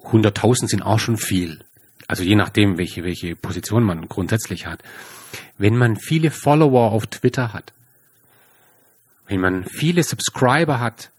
100.000 0.03 0.67
sind 0.67 0.81
auch 0.81 0.99
schon 0.99 1.17
viel. 1.17 1.63
Also 2.07 2.23
je 2.23 2.35
nachdem, 2.35 2.77
welche, 2.77 3.03
welche 3.03 3.35
Position 3.35 3.83
man 3.83 4.07
grundsätzlich 4.09 4.65
hat. 4.65 4.83
Wenn 5.57 5.77
man 5.77 5.95
viele 5.95 6.31
Follower 6.31 6.91
auf 6.91 7.07
Twitter 7.07 7.53
hat, 7.53 7.71
wenn 9.27 9.39
man 9.39 9.63
viele 9.65 10.03
Subscriber 10.03 10.79
hat 10.79 11.09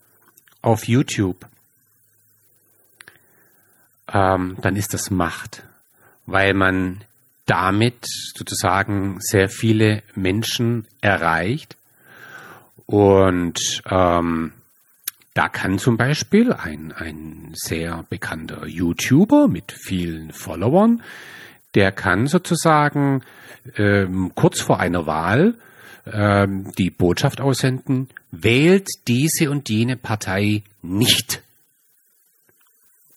auf 0.61 0.87
YouTube, 0.87 1.47
ähm, 4.13 4.59
dann 4.61 4.77
ist 4.77 4.93
das 4.93 5.11
Macht, 5.11 5.63
weil 6.27 6.53
man 6.53 7.03
damit 7.47 8.05
sozusagen 8.37 9.19
sehr 9.21 9.49
viele 9.49 10.03
Menschen 10.15 10.87
erreicht 11.01 11.77
und 12.93 13.83
ähm, 13.91 14.53
da 15.33 15.49
kann 15.49 15.79
zum 15.79 15.97
Beispiel 15.97 16.53
ein, 16.53 16.93
ein 16.93 17.53
sehr 17.55 18.05
bekannter 18.11 18.67
YouTuber 18.67 19.49
mit 19.49 19.73
vielen 19.73 20.31
Followern, 20.31 21.03
der 21.75 21.91
kann 21.91 22.27
sozusagen 22.27 23.23
ähm, 23.79 24.33
kurz 24.35 24.61
vor 24.61 24.79
einer 24.79 25.07
Wahl 25.07 25.55
ähm, 26.05 26.71
die 26.77 26.91
Botschaft 26.91 27.41
aussenden, 27.41 28.11
wählt 28.31 28.89
diese 29.09 29.51
und 29.51 29.71
jene 29.71 29.97
Partei 29.97 30.63
nicht. 30.83 31.43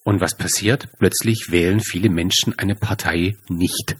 Und 0.06 0.22
was 0.22 0.38
passiert? 0.38 0.88
Plötzlich 1.00 1.48
wählen 1.50 1.82
viele 1.82 2.10
Menschen 2.10 2.58
eine 2.58 2.76
Partei 2.76 3.36
nicht. 3.50 3.98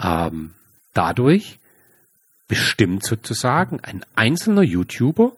Ähm, 0.00 0.54
dadurch 0.94 1.57
bestimmt 2.48 3.04
sozusagen 3.04 3.80
ein 3.80 4.04
einzelner 4.16 4.62
YouTuber 4.62 5.32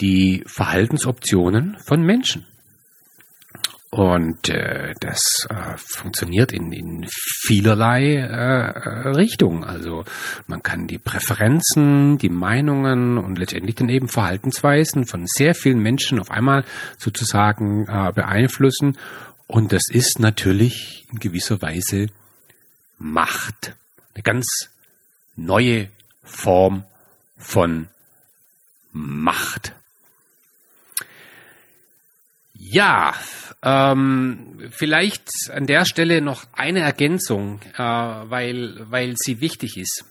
die 0.00 0.44
Verhaltensoptionen 0.46 1.76
von 1.78 2.02
Menschen. 2.02 2.46
Und 3.90 4.48
äh, 4.48 4.92
das 4.98 5.46
äh, 5.48 5.76
funktioniert 5.76 6.50
in, 6.52 6.72
in 6.72 7.06
vielerlei 7.08 8.16
äh, 8.16 9.08
Richtungen. 9.10 9.62
Also 9.62 10.04
man 10.48 10.64
kann 10.64 10.88
die 10.88 10.98
Präferenzen, 10.98 12.18
die 12.18 12.28
Meinungen 12.28 13.18
und 13.18 13.38
letztendlich 13.38 13.76
dann 13.76 13.88
eben 13.88 14.08
Verhaltensweisen 14.08 15.06
von 15.06 15.26
sehr 15.28 15.54
vielen 15.54 15.78
Menschen 15.78 16.18
auf 16.18 16.32
einmal 16.32 16.64
sozusagen 16.98 17.86
äh, 17.86 18.10
beeinflussen. 18.12 18.98
Und 19.46 19.72
das 19.72 19.88
ist 19.88 20.18
natürlich 20.18 21.06
in 21.12 21.20
gewisser 21.20 21.62
Weise 21.62 22.08
Macht. 22.98 23.76
Eine 24.12 24.22
ganz 24.24 24.73
neue 25.36 25.88
Form 26.22 26.84
von 27.36 27.88
Macht. 28.92 29.72
Ja, 32.54 33.14
ähm, 33.62 34.70
vielleicht 34.70 35.28
an 35.50 35.66
der 35.66 35.84
Stelle 35.84 36.20
noch 36.20 36.46
eine 36.52 36.80
Ergänzung, 36.80 37.60
äh, 37.76 37.78
weil, 37.78 38.90
weil 38.90 39.14
sie 39.16 39.40
wichtig 39.40 39.76
ist, 39.76 40.04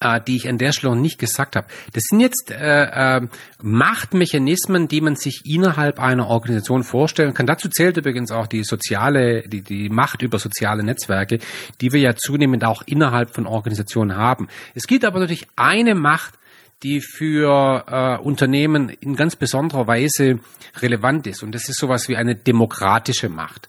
äh, 0.00 0.20
die 0.20 0.36
ich 0.36 0.48
an 0.48 0.58
der 0.58 0.72
Stelle 0.72 0.94
noch 0.94 1.00
nicht 1.00 1.18
gesagt 1.18 1.56
habe. 1.56 1.66
Das 1.92 2.04
sind 2.04 2.20
jetzt 2.20 2.50
äh, 2.50 3.16
äh, 3.16 3.28
Machtmechanismen, 3.62 4.88
die 4.88 5.00
man 5.00 5.16
sich 5.16 5.42
innerhalb 5.44 5.98
einer 5.98 6.28
Organisation 6.28 6.84
vorstellen 6.84 7.34
kann. 7.34 7.46
Dazu 7.46 7.68
zählt 7.68 7.96
übrigens 7.96 8.30
auch 8.30 8.46
die 8.46 8.64
soziale, 8.64 9.48
die, 9.48 9.62
die 9.62 9.88
Macht 9.88 10.22
über 10.22 10.38
soziale 10.38 10.82
Netzwerke, 10.82 11.38
die 11.80 11.92
wir 11.92 12.00
ja 12.00 12.14
zunehmend 12.14 12.64
auch 12.64 12.82
innerhalb 12.86 13.34
von 13.34 13.46
Organisationen 13.46 14.16
haben. 14.16 14.48
Es 14.74 14.86
gibt 14.86 15.04
aber 15.04 15.20
natürlich 15.20 15.46
eine 15.56 15.94
Macht, 15.94 16.34
die 16.82 17.00
für 17.00 17.84
äh, 17.88 18.22
Unternehmen 18.22 18.90
in 18.90 19.16
ganz 19.16 19.34
besonderer 19.34 19.86
Weise 19.86 20.40
relevant 20.76 21.26
ist. 21.26 21.42
Und 21.42 21.54
das 21.54 21.68
ist 21.68 21.78
sowas 21.78 22.08
wie 22.08 22.16
eine 22.16 22.34
demokratische 22.34 23.30
Macht. 23.30 23.68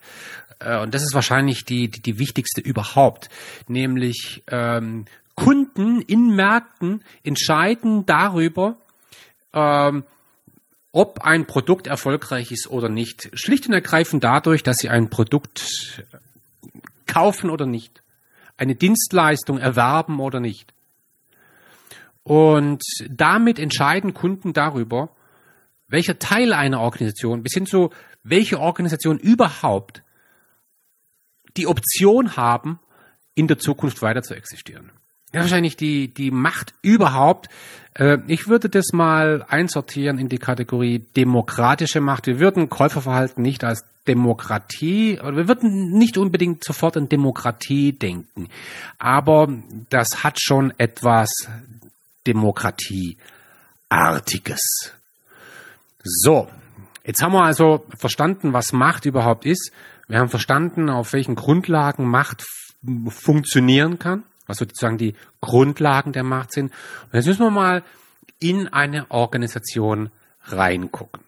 Äh, 0.60 0.80
und 0.80 0.94
das 0.94 1.04
ist 1.04 1.14
wahrscheinlich 1.14 1.66
die, 1.66 1.90
die, 1.90 2.02
die 2.02 2.20
wichtigste 2.20 2.62
überhaupt. 2.62 3.30
Nämlich 3.68 4.44
ähm, 4.48 5.06
Kunden 5.38 6.02
in 6.02 6.36
Märkten 6.36 7.04
entscheiden 7.24 8.06
darüber, 8.08 8.76
ähm, 9.54 10.04
ob 10.92 11.22
ein 11.22 11.46
Produkt 11.46 11.86
erfolgreich 11.86 12.52
ist 12.52 12.68
oder 12.68 12.90
nicht. 12.90 13.30
Schlicht 13.34 13.68
und 13.68 13.74
ergreifend 13.74 14.24
dadurch, 14.24 14.64
dass 14.64 14.80
sie 14.80 14.90
ein 14.90 15.10
Produkt 15.10 16.04
kaufen 17.06 17.52
oder 17.52 17.68
nicht. 17.68 18.02
Eine 18.58 18.76
Dienstleistung 18.76 19.60
erwerben 19.60 20.20
oder 20.20 20.40
nicht. 20.40 20.74
Und 22.24 22.84
damit 23.08 23.60
entscheiden 23.60 24.16
Kunden 24.16 24.54
darüber, 24.54 25.10
welcher 25.88 26.18
Teil 26.18 26.52
einer 26.52 26.82
Organisation, 26.82 27.44
bis 27.44 27.54
hin 27.54 27.68
zu 27.68 27.92
welche 28.24 28.60
Organisation 28.60 29.20
überhaupt 29.20 30.02
die 31.56 31.68
Option 31.68 32.36
haben, 32.36 32.80
in 33.36 33.48
der 33.48 33.60
Zukunft 33.60 34.02
weiter 34.02 34.24
zu 34.24 34.34
existieren. 34.34 34.92
Ja, 35.34 35.42
wahrscheinlich 35.42 35.76
die, 35.76 36.08
die 36.08 36.32
Macht 36.32 36.74
überhaupt. 36.82 37.50
Äh, 37.94 38.20
ich 38.28 38.48
würde 38.48 38.70
das 38.70 38.94
mal 38.94 39.46
einsortieren 39.48 40.20
in 40.20 40.30
die 40.30 40.38
Kategorie 40.38 41.00
demokratische 41.00 42.00
Macht. 42.00 42.28
Wir 42.28 42.40
würden 42.40 42.70
Käuferverhalten 42.70 43.44
nicht 43.44 43.64
als 43.64 43.84
Demokratie, 44.08 45.20
oder 45.20 45.36
wir 45.36 45.48
würden 45.50 45.92
nicht 45.92 46.18
unbedingt 46.18 46.64
sofort 46.64 46.96
an 46.96 47.10
Demokratie 47.10 47.92
denken. 47.92 48.48
Aber 48.98 49.50
das 49.90 50.24
hat 50.24 50.40
schon 50.40 50.74
etwas 50.78 51.50
Demokratieartiges. 52.26 54.94
So. 56.04 56.48
Jetzt 57.04 57.22
haben 57.22 57.34
wir 57.34 57.44
also 57.44 57.86
verstanden, 57.98 58.54
was 58.54 58.72
Macht 58.74 59.06
überhaupt 59.06 59.46
ist. 59.46 59.72
Wir 60.08 60.20
haben 60.20 60.30
verstanden, 60.30 60.90
auf 60.90 61.14
welchen 61.14 61.36
Grundlagen 61.36 62.06
Macht 62.06 62.46
funktionieren 63.10 64.00
kann 64.00 64.24
was 64.48 64.58
sozusagen 64.58 64.98
die 64.98 65.16
Grundlagen 65.42 66.14
der 66.14 66.24
Macht 66.24 66.52
sind. 66.52 66.72
Und 67.06 67.14
jetzt 67.14 67.28
müssen 67.28 67.44
wir 67.44 67.52
mal 67.52 67.84
in 68.40 68.68
eine 68.68 69.10
Organisation 69.10 70.10
reingucken. 70.44 71.22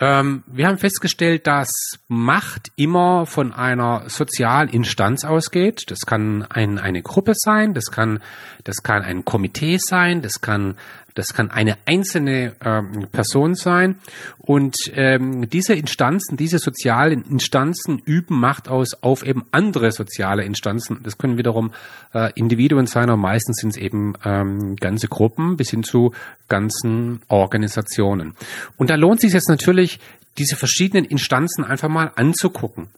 Ähm, 0.00 0.44
wir 0.46 0.66
haben 0.66 0.78
festgestellt, 0.78 1.46
dass 1.46 1.70
Macht 2.08 2.72
immer 2.76 3.26
von 3.26 3.52
einer 3.52 4.04
Sozialinstanz 4.08 5.24
ausgeht. 5.24 5.90
Das 5.90 6.00
kann 6.06 6.42
ein, 6.48 6.78
eine 6.78 7.02
Gruppe 7.02 7.32
sein, 7.34 7.74
das 7.74 7.90
kann, 7.90 8.22
das 8.64 8.82
kann 8.82 9.02
ein 9.02 9.26
Komitee 9.26 9.76
sein, 9.78 10.22
das 10.22 10.40
kann 10.40 10.76
das 11.20 11.34
kann 11.34 11.50
eine 11.50 11.76
einzelne 11.84 12.54
ähm, 12.64 13.06
Person 13.12 13.54
sein. 13.54 13.96
Und 14.38 14.76
ähm, 14.94 15.48
diese 15.50 15.74
Instanzen, 15.74 16.38
diese 16.38 16.58
sozialen 16.58 17.22
Instanzen 17.30 17.98
üben 17.98 18.40
Macht 18.40 18.68
aus 18.68 18.94
auf 19.02 19.24
eben 19.24 19.44
andere 19.52 19.92
soziale 19.92 20.44
Instanzen. 20.44 21.00
Das 21.02 21.18
können 21.18 21.36
wiederum 21.36 21.72
äh, 22.14 22.32
Individuen 22.34 22.86
sein, 22.86 23.10
aber 23.10 23.20
meistens 23.20 23.58
sind 23.58 23.70
es 23.70 23.76
eben 23.76 24.14
ähm, 24.24 24.76
ganze 24.76 25.08
Gruppen 25.08 25.56
bis 25.58 25.70
hin 25.70 25.82
zu 25.82 26.12
ganzen 26.48 27.20
Organisationen. 27.28 28.34
Und 28.78 28.88
da 28.88 28.94
lohnt 28.94 29.20
sich 29.20 29.34
jetzt 29.34 29.48
natürlich, 29.48 30.00
diese 30.38 30.56
verschiedenen 30.56 31.04
Instanzen 31.04 31.64
einfach 31.64 31.88
mal 31.88 32.12
anzugucken 32.16 32.88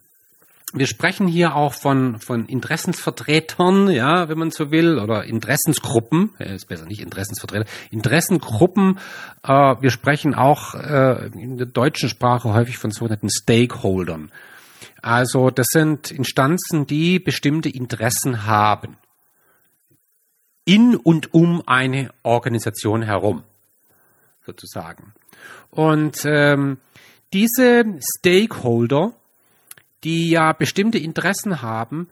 wir 0.72 0.86
sprechen 0.86 1.26
hier 1.28 1.54
auch 1.54 1.74
von, 1.74 2.18
von 2.18 2.46
Interessensvertretern, 2.46 3.90
ja, 3.90 4.28
wenn 4.28 4.38
man 4.38 4.50
so 4.50 4.70
will, 4.70 4.98
oder 4.98 5.24
Interessensgruppen, 5.24 6.34
ist 6.38 6.68
besser 6.68 6.86
nicht 6.86 7.00
Interessensvertreter, 7.00 7.66
Interessengruppen. 7.90 8.98
Äh, 9.42 9.76
wir 9.80 9.90
sprechen 9.90 10.34
auch 10.34 10.74
äh, 10.74 11.26
in 11.26 11.58
der 11.58 11.66
deutschen 11.66 12.08
Sprache 12.08 12.52
häufig 12.54 12.78
von 12.78 12.90
sogenannten 12.90 13.30
Stakeholdern. 13.30 14.32
Also 15.02 15.50
das 15.50 15.66
sind 15.70 16.10
Instanzen, 16.10 16.86
die 16.86 17.18
bestimmte 17.18 17.68
Interessen 17.68 18.46
haben. 18.46 18.96
In 20.64 20.96
und 20.96 21.34
um 21.34 21.62
eine 21.66 22.10
Organisation 22.22 23.02
herum, 23.02 23.42
sozusagen. 24.46 25.12
Und 25.70 26.24
ähm, 26.24 26.78
diese 27.32 27.84
Stakeholder, 28.18 29.12
die 30.04 30.30
ja 30.30 30.52
bestimmte 30.52 30.98
Interessen 30.98 31.62
haben, 31.62 32.08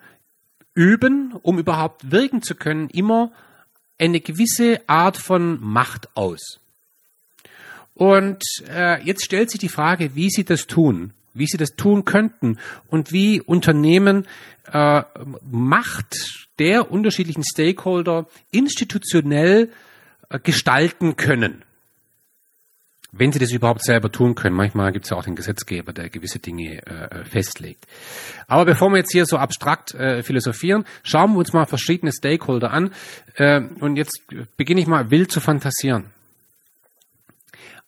üben, 0.75 1.35
um 1.43 1.59
überhaupt 1.59 2.11
wirken 2.11 2.43
zu 2.43 2.55
können, 2.55 2.89
immer 2.91 3.33
eine 3.99 4.21
gewisse 4.21 4.81
Art 4.87 5.17
von 5.17 5.59
Macht 5.61 6.17
aus. 6.17 6.61
Und 7.95 8.43
äh, 8.69 9.03
jetzt 9.05 9.25
stellt 9.25 9.51
sich 9.51 9.61
die 9.61 9.69
Frage, 9.69 10.15
wie 10.15 10.31
sie 10.31 10.45
das 10.45 10.67
tun, 10.67 11.13
wie 11.35 11.47
sie 11.47 11.59
das 11.59 11.77
tun 11.77 12.05
könnten 12.05 12.59
und 12.89 13.13
wie 13.13 13.41
Unternehmen 13.41 14.27
äh, 14.73 15.03
Macht 15.51 16.49
der 16.59 16.91
unterschiedlichen 16.91 17.45
Stakeholder 17.45 18.27
institutionell 18.53 19.71
äh, 20.31 20.39
gestalten 20.39 21.17
können 21.17 21.63
wenn 23.13 23.33
sie 23.33 23.39
das 23.39 23.53
überhaupt 23.53 23.83
selber 23.83 24.11
tun 24.13 24.35
können. 24.35 24.55
Manchmal 24.55 24.93
gibt 24.93 25.05
es 25.05 25.11
ja 25.11 25.17
auch 25.17 25.25
den 25.25 25.35
Gesetzgeber, 25.35 25.93
der 25.93 26.09
gewisse 26.11 26.39
Dinge 26.39 26.87
äh, 26.87 27.25
festlegt. 27.25 27.87
Aber 28.47 28.65
bevor 28.65 28.91
wir 28.91 28.99
jetzt 28.99 29.13
hier 29.13 29.27
so 29.27 29.37
abstrakt 29.37 29.95
äh, 29.95 30.23
philosophieren, 30.23 30.85
schauen 31.03 31.33
wir 31.33 31.39
uns 31.39 31.53
mal 31.53 31.67
verschiedene 31.67 32.13
Stakeholder 32.13 32.71
an. 32.71 32.93
Äh, 33.35 33.61
und 33.81 33.97
jetzt 33.97 34.23
beginne 34.57 34.81
ich 34.81 34.87
mal 34.87 35.11
wild 35.11 35.33
zu 35.33 35.41
fantasieren. 35.41 36.07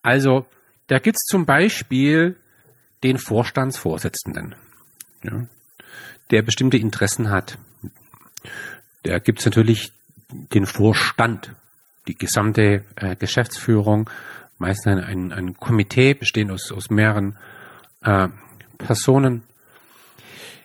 Also, 0.02 0.46
da 0.88 0.98
gibt 0.98 1.16
es 1.16 1.22
zum 1.22 1.46
Beispiel 1.46 2.36
den 3.04 3.18
Vorstandsvorsitzenden, 3.18 4.56
ja, 5.22 5.46
der 6.30 6.42
bestimmte 6.42 6.76
Interessen 6.76 7.30
hat. 7.30 7.58
Da 9.04 9.18
gibt 9.18 9.40
es 9.40 9.44
natürlich 9.44 9.92
den 10.52 10.66
Vorstand, 10.66 11.54
die 12.08 12.16
gesamte 12.16 12.84
äh, 12.96 13.16
Geschäftsführung 13.16 14.10
meistens 14.62 14.86
ein, 14.86 15.04
ein, 15.04 15.32
ein 15.32 15.56
Komitee 15.56 16.14
bestehend 16.14 16.50
aus, 16.52 16.72
aus 16.72 16.88
mehreren 16.88 17.36
äh, 18.02 18.28
Personen. 18.78 19.42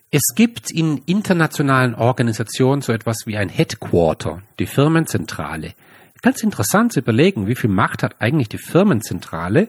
Es 0.09 0.33
gibt 0.35 0.71
in 0.71 0.99
internationalen 1.05 1.93
Organisationen 1.93 2.81
so 2.81 2.93
etwas 2.93 3.25
wie 3.25 3.37
ein 3.37 3.49
Headquarter, 3.49 4.41
die 4.59 4.67
Firmenzentrale. 4.67 5.73
Ganz 6.21 6.41
interessant 6.41 6.93
zu 6.93 7.01
überlegen, 7.01 7.47
wie 7.47 7.55
viel 7.55 7.69
Macht 7.69 8.03
hat 8.03 8.15
eigentlich 8.19 8.49
die 8.49 8.57
Firmenzentrale 8.57 9.67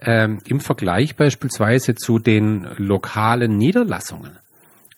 ähm, 0.00 0.40
im 0.46 0.60
Vergleich 0.60 1.16
beispielsweise 1.16 1.94
zu 1.94 2.18
den 2.18 2.66
lokalen 2.78 3.58
Niederlassungen. 3.58 4.38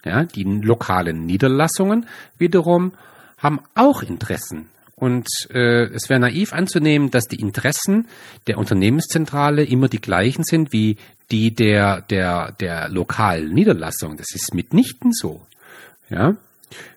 Ja, 0.05 0.23
die 0.23 0.45
lokalen 0.45 1.27
Niederlassungen 1.27 2.07
wiederum 2.39 2.93
haben 3.39 3.61
auch 3.75 4.03
Interessen 4.03 4.69
und 4.99 5.29
äh, 5.51 5.85
es 5.93 6.09
wäre 6.09 6.21
naiv 6.21 6.55
anzunehmen, 6.55 7.11
dass 7.11 7.29
die 7.29 7.39
Interessen 7.39 8.09
der 8.47 8.57
Unternehmenszentrale 8.57 9.63
immer 9.63 9.89
die 9.89 10.01
gleichen 10.01 10.43
sind 10.43 10.73
wie 10.73 10.97
die 11.31 11.55
der, 11.55 12.01
der, 12.01 12.53
der 12.53 12.89
lokalen 12.89 13.53
Niederlassung. 13.53 14.17
Das 14.17 14.35
ist 14.35 14.55
mitnichten 14.55 15.13
so. 15.13 15.47
Ja? 16.09 16.37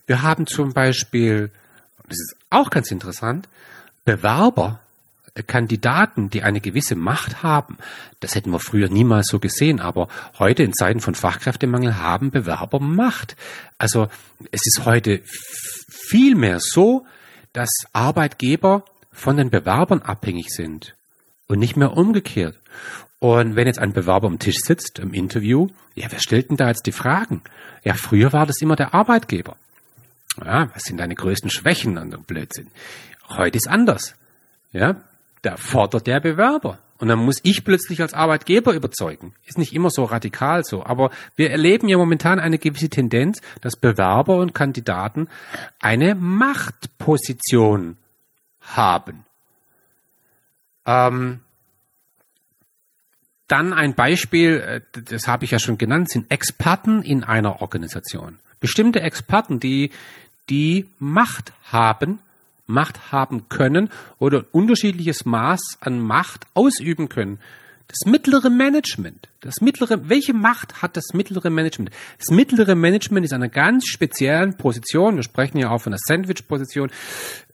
Wir 0.07 0.21
haben 0.21 0.47
zum 0.47 0.73
Beispiel, 0.73 1.51
das 2.07 2.19
ist 2.19 2.35
auch 2.49 2.69
ganz 2.69 2.89
interessant, 2.89 3.49
Bewerber, 4.05 4.79
äh, 5.33 5.43
Kandidaten, 5.43 6.29
die 6.29 6.41
eine 6.41 6.61
gewisse 6.61 6.95
Macht 6.95 7.43
haben. 7.43 7.77
Das 8.21 8.33
hätten 8.33 8.51
wir 8.51 8.59
früher 8.59 8.87
niemals 8.87 9.27
so 9.27 9.39
gesehen, 9.39 9.81
aber 9.81 10.07
heute 10.37 10.63
in 10.63 10.71
Zeiten 10.71 11.01
von 11.01 11.15
Fachkräftemangel 11.15 11.97
haben 11.97 12.31
Bewerber 12.31 12.79
Macht. 12.79 13.35
Also 13.77 14.07
es 14.51 14.65
ist 14.65 14.85
heute 14.85 15.19
viel 15.25 16.35
mehr 16.35 16.61
so, 16.61 17.05
dass 17.53 17.71
Arbeitgeber 17.93 18.85
von 19.11 19.37
den 19.37 19.49
Bewerbern 19.49 20.01
abhängig 20.01 20.49
sind 20.49 20.95
und 21.47 21.59
nicht 21.59 21.75
mehr 21.75 21.97
umgekehrt. 21.97 22.59
Und 23.19 23.55
wenn 23.55 23.67
jetzt 23.67 23.79
ein 23.79 23.93
Bewerber 23.93 24.27
am 24.27 24.39
Tisch 24.39 24.59
sitzt 24.59 24.99
im 24.99 25.13
Interview, 25.13 25.67
ja, 25.95 26.07
wer 26.09 26.19
stellt 26.19 26.49
denn 26.49 26.57
da 26.57 26.69
jetzt 26.69 26.85
die 26.85 26.93
Fragen? 26.93 27.41
Ja, 27.83 27.95
früher 27.95 28.31
war 28.31 28.45
das 28.45 28.61
immer 28.61 28.75
der 28.75 28.93
Arbeitgeber. 28.93 29.57
Ja, 30.43 30.69
was 30.73 30.83
sind 30.83 30.97
deine 30.97 31.15
größten 31.15 31.49
Schwächen 31.49 31.97
an 31.97 32.11
dem 32.11 32.23
Blödsinn? 32.23 32.69
Heute 33.27 33.57
ist 33.57 33.67
anders. 33.67 34.15
Ja, 34.71 35.01
da 35.41 35.57
fordert 35.57 36.07
der 36.07 36.21
Bewerber. 36.21 36.79
Und 36.99 37.07
dann 37.07 37.19
muss 37.19 37.39
ich 37.43 37.63
plötzlich 37.63 38.01
als 38.01 38.13
Arbeitgeber 38.13 38.73
überzeugen. 38.73 39.33
Ist 39.45 39.57
nicht 39.57 39.73
immer 39.73 39.89
so 39.89 40.03
radikal 40.03 40.65
so. 40.65 40.85
Aber 40.85 41.11
wir 41.37 41.49
erleben 41.49 41.87
ja 41.87 41.97
momentan 41.97 42.39
eine 42.39 42.59
gewisse 42.59 42.89
Tendenz, 42.89 43.41
dass 43.61 43.77
Bewerber 43.77 44.37
und 44.37 44.53
Kandidaten 44.53 45.29
eine 45.79 46.13
Machtposition 46.13 47.97
haben. 48.61 49.25
Ähm, 50.85 51.39
dann 53.47 53.73
ein 53.73 53.95
Beispiel, 53.95 54.59
äh, 54.59 55.01
das 55.05 55.27
habe 55.27 55.45
ich 55.45 55.51
ja 55.51 55.59
schon 55.59 55.77
genannt, 55.77 56.09
sind 56.09 56.29
Experten 56.29 57.01
in 57.01 57.23
einer 57.23 57.61
Organisation. 57.61 58.39
Bestimmte 58.59 58.99
Experten, 58.99 59.61
die 59.61 59.91
die 60.49 60.87
Macht 60.99 61.53
haben 61.63 62.19
Macht 62.69 63.11
haben 63.11 63.49
können 63.49 63.89
oder 64.19 64.45
unterschiedliches 64.51 65.25
Maß 65.25 65.79
an 65.81 65.99
Macht 65.99 66.45
ausüben 66.53 67.09
können. 67.09 67.39
Das 67.87 68.05
mittlere 68.05 68.51
Management, 68.51 69.29
das 69.41 69.61
mittlere, 69.61 70.07
welche 70.09 70.33
Macht 70.33 70.83
hat 70.83 70.95
das 70.95 71.13
mittlere 71.13 71.49
Management? 71.49 71.89
Das 72.19 72.29
mittlere 72.29 72.75
Management 72.75 73.25
ist 73.25 73.33
einer 73.33 73.49
ganz 73.49 73.87
speziellen 73.87 74.55
Position. 74.55 75.15
Wir 75.15 75.23
sprechen 75.23 75.57
ja 75.57 75.71
auch 75.71 75.81
von 75.81 75.91
der 75.91 75.99
Sandwich-Position, 76.05 76.91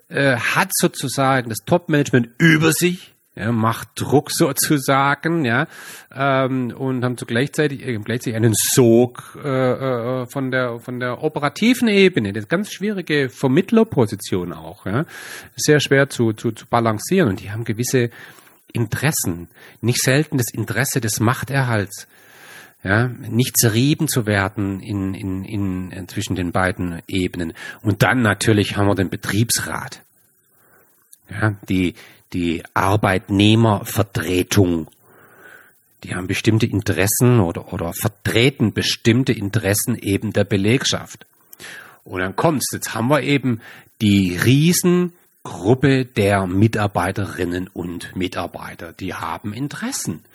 äh, 0.10 0.36
hat 0.36 0.72
sozusagen 0.74 1.48
das 1.48 1.60
Top-Management 1.66 2.30
über 2.38 2.74
sich 2.74 3.15
ja, 3.36 3.52
macht 3.52 3.90
Druck 3.96 4.32
sozusagen, 4.32 5.44
ja, 5.44 5.68
ähm, 6.14 6.74
und 6.76 7.04
haben 7.04 7.18
zu 7.18 7.26
gleichzeitig, 7.26 7.86
äh, 7.86 7.98
gleichzeitig 7.98 8.36
einen 8.36 8.54
Sog 8.56 9.38
äh, 9.44 10.22
äh, 10.22 10.26
von 10.28 10.52
der 10.52 10.80
von 10.80 11.00
der 11.00 11.22
operativen 11.22 11.88
Ebene, 11.88 12.32
das 12.32 12.48
ganz 12.48 12.72
schwierige 12.72 13.30
Vermittlerposition 13.30 14.54
auch, 14.54 14.86
ja, 14.86 15.06
sehr 15.56 15.80
schwer 15.82 16.10
zu, 16.10 16.34
zu, 16.34 16.52
zu 16.52 16.66
balancieren 16.66 17.30
und 17.30 17.42
die 17.42 17.52
haben 17.52 17.66
gewisse 17.66 18.10
Interessen, 18.72 19.50
nicht 19.82 20.02
selten 20.02 20.38
das 20.38 20.54
Interesse 20.54 21.02
des 21.02 21.20
Machterhalts. 21.20 22.08
ja, 22.84 23.08
nicht 23.08 23.58
zerrieben 23.58 24.08
zu 24.08 24.28
werden 24.28 24.80
in, 24.80 25.16
in, 25.16 25.44
in, 25.44 25.92
in 25.92 26.08
zwischen 26.08 26.36
den 26.36 26.52
beiden 26.52 27.02
Ebenen. 27.08 27.54
Und 27.82 28.04
dann 28.04 28.22
natürlich 28.22 28.78
haben 28.78 28.88
wir 28.88 28.94
den 28.94 29.10
Betriebsrat, 29.10 30.04
ja, 31.32 31.56
die, 31.68 31.96
die 32.36 32.62
Arbeitnehmervertretung. 32.74 34.88
Die 36.04 36.14
haben 36.14 36.28
bestimmte 36.28 36.66
Interessen 36.66 37.40
oder, 37.40 37.72
oder 37.72 37.94
vertreten 37.94 38.74
bestimmte 38.74 39.32
Interessen 39.32 39.98
eben 39.98 40.34
der 40.34 40.44
Belegschaft. 40.44 41.26
Und 42.04 42.20
dann 42.20 42.36
kommt's, 42.36 42.74
jetzt 42.74 42.94
haben 42.94 43.08
wir 43.08 43.22
eben 43.22 43.62
die 44.02 44.36
Riesengruppe 44.36 46.04
der 46.04 46.46
Mitarbeiterinnen 46.46 47.70
und 47.74 48.14
Mitarbeiter, 48.18 48.92
die 48.92 49.14
haben 49.14 49.54
Interessen. 49.54 50.26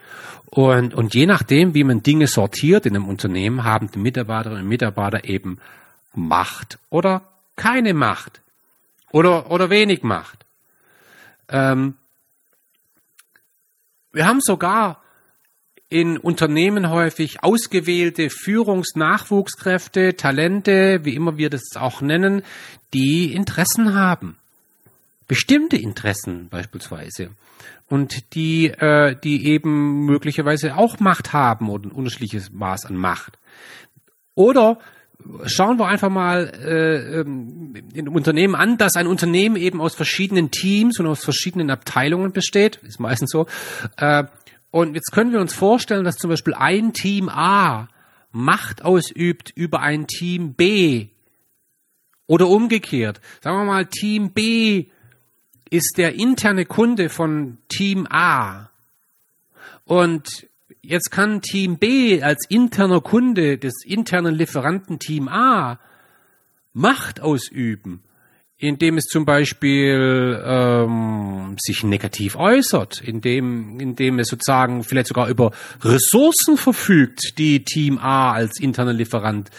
Und, 0.46 0.94
und 0.94 1.14
je 1.14 1.26
nachdem, 1.26 1.74
wie 1.74 1.84
man 1.84 2.02
Dinge 2.02 2.28
sortiert 2.28 2.86
in 2.86 2.96
einem 2.96 3.08
Unternehmen, 3.08 3.62
haben 3.62 3.90
die 3.92 3.98
Mitarbeiterinnen 3.98 4.62
und 4.62 4.70
Mitarbeiter 4.70 5.24
eben 5.24 5.58
Macht 6.14 6.78
oder 6.88 7.24
keine 7.56 7.92
Macht 7.92 8.40
oder, 9.12 9.50
oder 9.50 9.68
wenig 9.68 10.02
Macht. 10.02 10.46
Ähm, 11.50 11.94
wir 14.12 14.26
haben 14.26 14.40
sogar 14.40 15.02
in 15.88 16.16
Unternehmen 16.18 16.88
häufig 16.88 17.42
ausgewählte 17.42 18.30
Führungsnachwuchskräfte, 18.30 20.16
Talente, 20.16 21.04
wie 21.04 21.16
immer 21.16 21.36
wir 21.36 21.50
das 21.50 21.76
auch 21.76 22.00
nennen, 22.00 22.42
die 22.94 23.34
Interessen 23.34 23.94
haben. 23.94 24.36
Bestimmte 25.26 25.76
Interessen 25.76 26.48
beispielsweise 26.48 27.30
und 27.88 28.34
die, 28.34 28.68
äh, 28.68 29.16
die 29.22 29.46
eben 29.46 30.06
möglicherweise 30.06 30.76
auch 30.76 31.00
Macht 31.00 31.32
haben 31.32 31.68
oder 31.68 31.88
ein 31.88 31.92
unterschiedliches 31.92 32.52
Maß 32.52 32.86
an 32.86 32.96
Macht. 32.96 33.36
Oder 34.36 34.78
schauen 35.46 35.78
wir 35.78 35.87
einfach 35.87 36.11
mal 36.11 36.52
äh, 36.64 37.20
ähm, 37.20 37.74
in 37.92 38.09
Unternehmen 38.09 38.54
an, 38.54 38.78
dass 38.78 38.96
ein 38.96 39.06
Unternehmen 39.06 39.56
eben 39.56 39.80
aus 39.80 39.94
verschiedenen 39.94 40.50
Teams 40.50 40.98
und 40.98 41.06
aus 41.06 41.24
verschiedenen 41.24 41.70
Abteilungen 41.70 42.33
besteht, 42.33 42.76
ist 42.83 43.00
meistens 43.00 43.30
so. 43.30 43.46
Äh, 43.96 44.24
und 44.70 44.94
jetzt 44.94 45.12
können 45.12 45.33
wir 45.33 45.40
uns 45.40 45.54
vorstellen, 45.54 46.04
dass 46.04 46.16
zum 46.16 46.30
Beispiel 46.30 46.54
ein 46.54 46.92
Team 46.92 47.28
A 47.28 47.88
Macht 48.33 48.85
ausübt 48.85 49.50
über 49.56 49.80
ein 49.80 50.06
Team 50.06 50.54
B 50.54 51.09
oder 52.28 52.46
umgekehrt. 52.46 53.20
Sagen 53.42 53.56
wir 53.59 53.64
mal, 53.64 53.87
Team 53.87 54.30
B 54.30 54.87
ist 55.68 55.98
der 55.98 56.14
interne 56.14 56.64
Kunde 56.64 57.09
von 57.09 57.59
Team 57.68 58.06
A. 58.09 58.70
Und 59.85 60.46
jetzt 60.82 61.10
kann 61.10 61.42
Team 61.42 61.78
B 61.78 62.22
als 62.22 62.46
interner 62.48 63.00
Kunde 63.00 63.58
des 63.58 63.84
internen 63.84 64.34
Lieferanten 64.34 64.98
Team 64.98 65.28
A 65.28 65.78
Macht 66.72 67.20
ausüben, 67.20 68.02
indem 68.56 68.96
es 68.96 69.06
zum 69.06 69.24
Beispiel 69.24 70.40
ähm, 70.44 71.56
sich 71.58 71.82
negativ 71.82 72.36
äußert, 72.36 73.00
indem, 73.00 73.80
indem 73.80 74.20
es 74.20 74.28
sozusagen 74.28 74.84
vielleicht 74.84 75.08
sogar 75.08 75.28
über 75.28 75.50
Ressourcen 75.82 76.56
verfügt, 76.56 77.38
die 77.38 77.64
Team 77.64 77.98
A 77.98 78.32
als 78.32 78.60
interner 78.60 78.92
Lieferant 78.92 79.50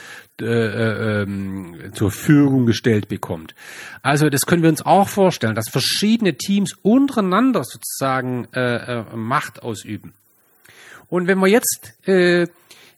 äh, 0.41 0.45
äh, 0.45 1.21
ähm, 1.23 1.91
zur 1.93 2.11
Verfügung 2.11 2.65
gestellt 2.65 3.09
bekommt. 3.09 3.53
Also 4.01 4.29
das 4.29 4.45
können 4.45 4.63
wir 4.63 4.69
uns 4.69 4.81
auch 4.81 5.07
vorstellen, 5.07 5.53
dass 5.53 5.69
verschiedene 5.69 6.35
Teams 6.35 6.73
untereinander 6.81 7.63
sozusagen 7.63 8.47
äh, 8.53 9.01
äh, 9.01 9.03
Macht 9.15 9.61
ausüben. 9.61 10.13
Und 11.11 11.27
wenn 11.27 11.39
wir 11.39 11.47
jetzt 11.47 11.93
äh, 12.07 12.47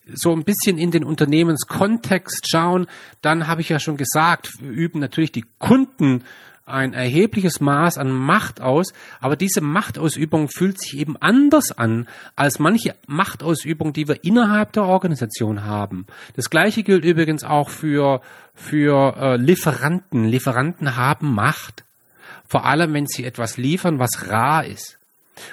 so 0.06 0.34
ein 0.34 0.43
bisschen 0.43 0.78
in 0.78 0.91
den 0.91 1.04
Unternehmenskontext 1.04 2.47
schauen, 2.47 2.86
dann 3.23 3.47
habe 3.47 3.62
ich 3.62 3.69
ja 3.69 3.80
schon 3.80 3.97
gesagt, 3.97 4.52
üben 4.62 4.99
natürlich 4.99 5.32
die 5.32 5.45
Kunden 5.58 6.23
ein 6.65 6.93
erhebliches 6.93 7.60
Maß 7.60 7.97
an 7.97 8.12
Macht 8.12 8.62
aus, 8.62 8.93
aber 9.19 9.36
diese 9.36 9.62
Machtausübung 9.62 10.47
fühlt 10.47 10.80
sich 10.80 10.95
eben 10.95 11.17
anders 11.17 11.71
an 11.71 12.08
als 12.36 12.60
manche 12.60 12.95
Machtausübung, 13.08 13.93
die 13.93 14.08
wir 14.08 14.23
innerhalb 14.23 14.73
der 14.73 14.84
Organisation 14.84 15.63
haben. 15.65 16.06
Das 16.36 16.52
gleiche 16.52 16.84
gilt 16.84 17.06
übrigens 17.06 17.43
auch 17.43 17.69
für, 17.69 18.21
für 18.54 19.17
äh, 19.17 19.38
Lieferanten. 19.38 20.26
Lieferanten 20.26 20.95
haben 20.95 21.34
Macht, 21.34 21.84
vor 22.47 22.63
allem 22.65 22.93
wenn 22.93 23.08
sie 23.08 23.26
etwas 23.26 23.58
liefern, 23.58 23.97
was 23.97 24.30
rar 24.30 24.65
ist. 24.65 24.99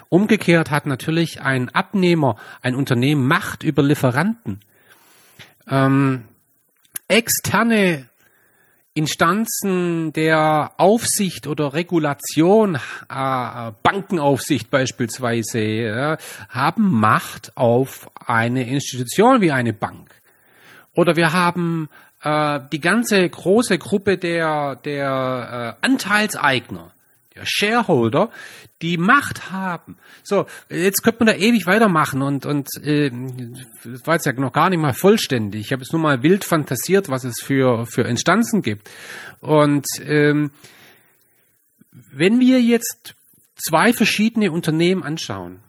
Umgekehrt 0.09 0.71
hat 0.71 0.87
natürlich 0.87 1.41
ein 1.41 1.69
Abnehmer, 1.71 2.37
ein 2.63 2.75
Unternehmen 2.75 3.27
Macht 3.27 3.63
über 3.63 3.83
Lieferanten. 3.83 4.61
Ähm, 5.69 6.25
externe 7.09 8.07
Instanzen 8.93 10.13
der 10.13 10.73
Aufsicht 10.77 11.47
oder 11.47 11.75
Regulation, 11.75 12.75
äh, 12.75 13.73
Bankenaufsicht 13.83 14.69
beispielsweise, 14.71 15.61
ja, 15.61 16.17
haben 16.49 16.91
Macht 16.91 17.57
auf 17.57 18.11
eine 18.15 18.69
Institution 18.69 19.41
wie 19.41 19.53
eine 19.53 19.73
Bank. 19.73 20.11
Oder 20.93 21.15
wir 21.15 21.33
haben 21.33 21.89
äh, 22.23 22.61
die 22.73 22.81
ganze 22.81 23.29
große 23.29 23.79
Gruppe 23.79 24.19
der, 24.19 24.77
der 24.77 25.77
äh, 25.81 25.87
Anteilseigner, 25.87 26.91
Shareholder, 27.43 28.31
die 28.83 28.97
Macht 28.97 29.51
haben. 29.51 29.97
So, 30.23 30.47
jetzt 30.69 31.03
könnte 31.03 31.25
man 31.25 31.35
da 31.35 31.41
ewig 31.41 31.67
weitermachen 31.67 32.23
und 32.23 32.47
und 32.47 32.69
äh, 32.83 33.11
das 33.85 34.07
war 34.07 34.15
jetzt 34.15 34.27
ja 34.27 34.33
noch 34.33 34.53
gar 34.53 34.71
nicht 34.71 34.81
mal 34.81 34.95
vollständig. 34.95 35.67
Ich 35.67 35.73
habe 35.73 35.83
jetzt 35.83 35.93
nur 35.93 36.03
mal 36.03 36.23
wild 36.23 36.45
fantasiert, 36.45 37.09
was 37.09 37.25
es 37.25 37.41
für 37.41 37.87
für 37.87 38.03
Instanzen 38.03 38.63
gibt. 38.63 38.91
Und 39.41 39.87
ähm, 40.03 40.51
wenn 42.13 42.41
wir 42.41 42.61
jetzt 42.61 43.15
zwei 43.55 43.93
verschiedene 43.93 44.51
Unternehmen 44.51 45.03
anschauen, 45.03 45.61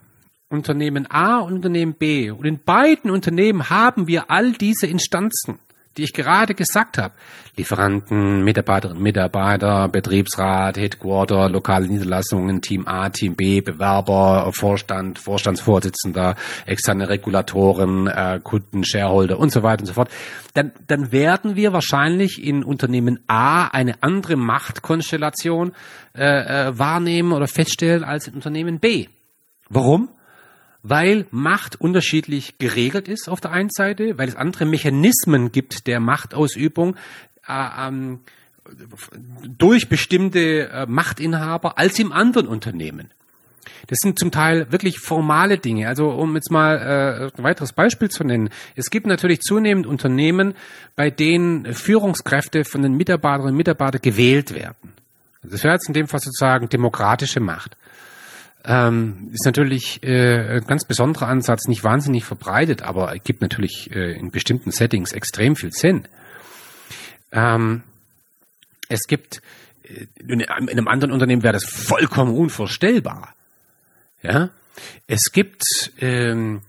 Unternehmen 0.50 1.10
A 1.10 1.40
und 1.40 1.54
Unternehmen 1.54 1.94
B, 1.94 2.32
und 2.32 2.46
in 2.46 2.60
beiden 2.60 3.12
Unternehmen 3.12 3.70
haben 3.70 4.08
wir 4.08 4.30
all 4.30 4.52
diese 4.52 4.88
Instanzen 4.88 5.60
die 5.98 6.04
ich 6.04 6.14
gerade 6.14 6.54
gesagt 6.54 6.98
habe. 6.98 7.14
Lieferanten, 7.58 8.44
Mitarbeiterinnen, 8.44 9.04
Mitarbeiter, 9.04 9.90
Betriebsrat, 9.90 10.78
Headquarter, 10.78 11.50
lokale 11.50 11.88
Niederlassungen, 11.88 12.62
Team 12.62 12.88
A, 12.88 13.10
Team 13.10 13.36
B, 13.36 13.60
Bewerber, 13.60 14.52
Vorstand, 14.54 15.20
Vorstandsvorsitzender, 15.20 16.36
externe 16.66 17.10
Regulatoren, 17.10 18.08
äh, 18.08 18.40
Kunden, 18.42 18.86
Shareholder 18.86 19.38
und 19.38 19.52
so 19.52 19.64
weiter 19.64 19.82
und 19.82 19.88
so 19.88 19.94
fort. 19.94 20.10
Dann, 20.54 20.72
dann 20.88 21.12
werden 21.12 21.56
wir 21.58 21.74
wahrscheinlich 21.74 22.42
in 22.42 22.64
Unternehmen 22.64 23.20
A 23.28 23.68
eine 23.68 24.02
andere 24.02 24.38
Machtkonstellation 24.38 25.74
äh, 26.18 26.68
äh, 26.68 26.80
wahrnehmen 26.80 27.34
oder 27.34 27.48
feststellen 27.48 28.06
als 28.06 28.28
in 28.28 28.36
Unternehmen 28.36 28.80
B. 28.80 29.08
Warum? 29.70 30.10
Weil 30.84 31.26
Macht 31.32 31.80
unterschiedlich 31.80 32.58
geregelt 32.58 33.08
ist 33.08 33.30
auf 33.30 33.42
der 33.42 33.52
einen 33.52 33.70
Seite, 33.70 34.18
weil 34.18 34.28
es 34.28 34.36
andere 34.36 34.66
Mechanismen 34.66 35.52
gibt 35.52 35.88
der 35.88 36.00
Machtausübung 36.00 36.96
äh, 37.48 37.88
ähm, 37.88 38.20
durch 39.58 39.90
bestimmte 39.90 40.70
äh, 40.70 40.86
Machtinhaber 40.88 41.78
als 41.78 42.00
im 42.00 42.12
anderen 42.12 42.48
Unternehmen. 42.48 43.12
Das 43.88 44.00
sind 44.00 44.20
zum 44.20 44.32
Teil 44.32 44.72
wirklich 44.72 45.00
formale 45.00 45.58
Dinge. 45.58 45.88
Also 45.88 46.10
um 46.10 46.36
jetzt 46.36 46.52
mal 46.52 46.78
äh, 46.78 47.38
ein 47.38 47.44
weiteres 47.44 47.74
Beispiel 47.74 48.10
zu 48.10 48.24
nennen. 48.24 48.50
Es 48.76 48.90
gibt 48.90 49.08
natürlich 49.08 49.42
zunehmend 49.42 49.88
Unternehmen, 49.88 50.54
bei 50.96 51.10
denen 51.10 51.74
Führungskräfte 51.74 52.64
von 52.64 52.82
den 52.84 52.96
Mitarbeiterinnen 52.96 53.54
und 53.54 53.58
Mitarbeitern 53.58 54.02
gewählt 54.02 54.54
werden. 54.54 54.94
Das 55.44 55.64
wäre 55.64 55.74
jetzt 55.74 55.88
in 55.88 55.94
dem 55.94 56.08
Fall 56.08 56.20
sozusagen 56.20 56.70
demokratische 56.70 57.40
Macht 57.40 57.76
ähm, 58.64 59.30
ist 59.34 59.46
natürlich 59.46 60.04
äh, 60.04 60.58
ein 60.58 60.66
ganz 60.66 60.86
besonderer 60.86 61.28
Ansatz, 61.28 61.68
nicht 61.68 61.84
wahnsinnig 61.84 62.26
verbreitet, 62.26 62.82
aber 62.84 63.16
gibt 63.18 63.42
natürlich 63.42 63.90
äh, 63.92 64.14
in 64.14 64.32
bestimmten 64.32 64.72
Settings 64.72 65.14
extrem 65.14 65.56
viel 65.56 65.72
Sinn. 65.72 66.08
Ähm, 67.32 67.84
es 68.88 69.08
gibt 69.08 69.42
äh, 69.84 70.06
in 70.28 70.46
einem 70.46 70.88
anderen 70.88 71.12
Unternehmen 71.12 71.44
wäre 71.44 71.54
das 71.54 71.66
vollkommen 71.66 72.36
unvorstellbar. 72.36 73.34
Ja, 74.22 74.50
es 75.08 75.32
gibt 75.32 75.64
ähm, 76.00 76.62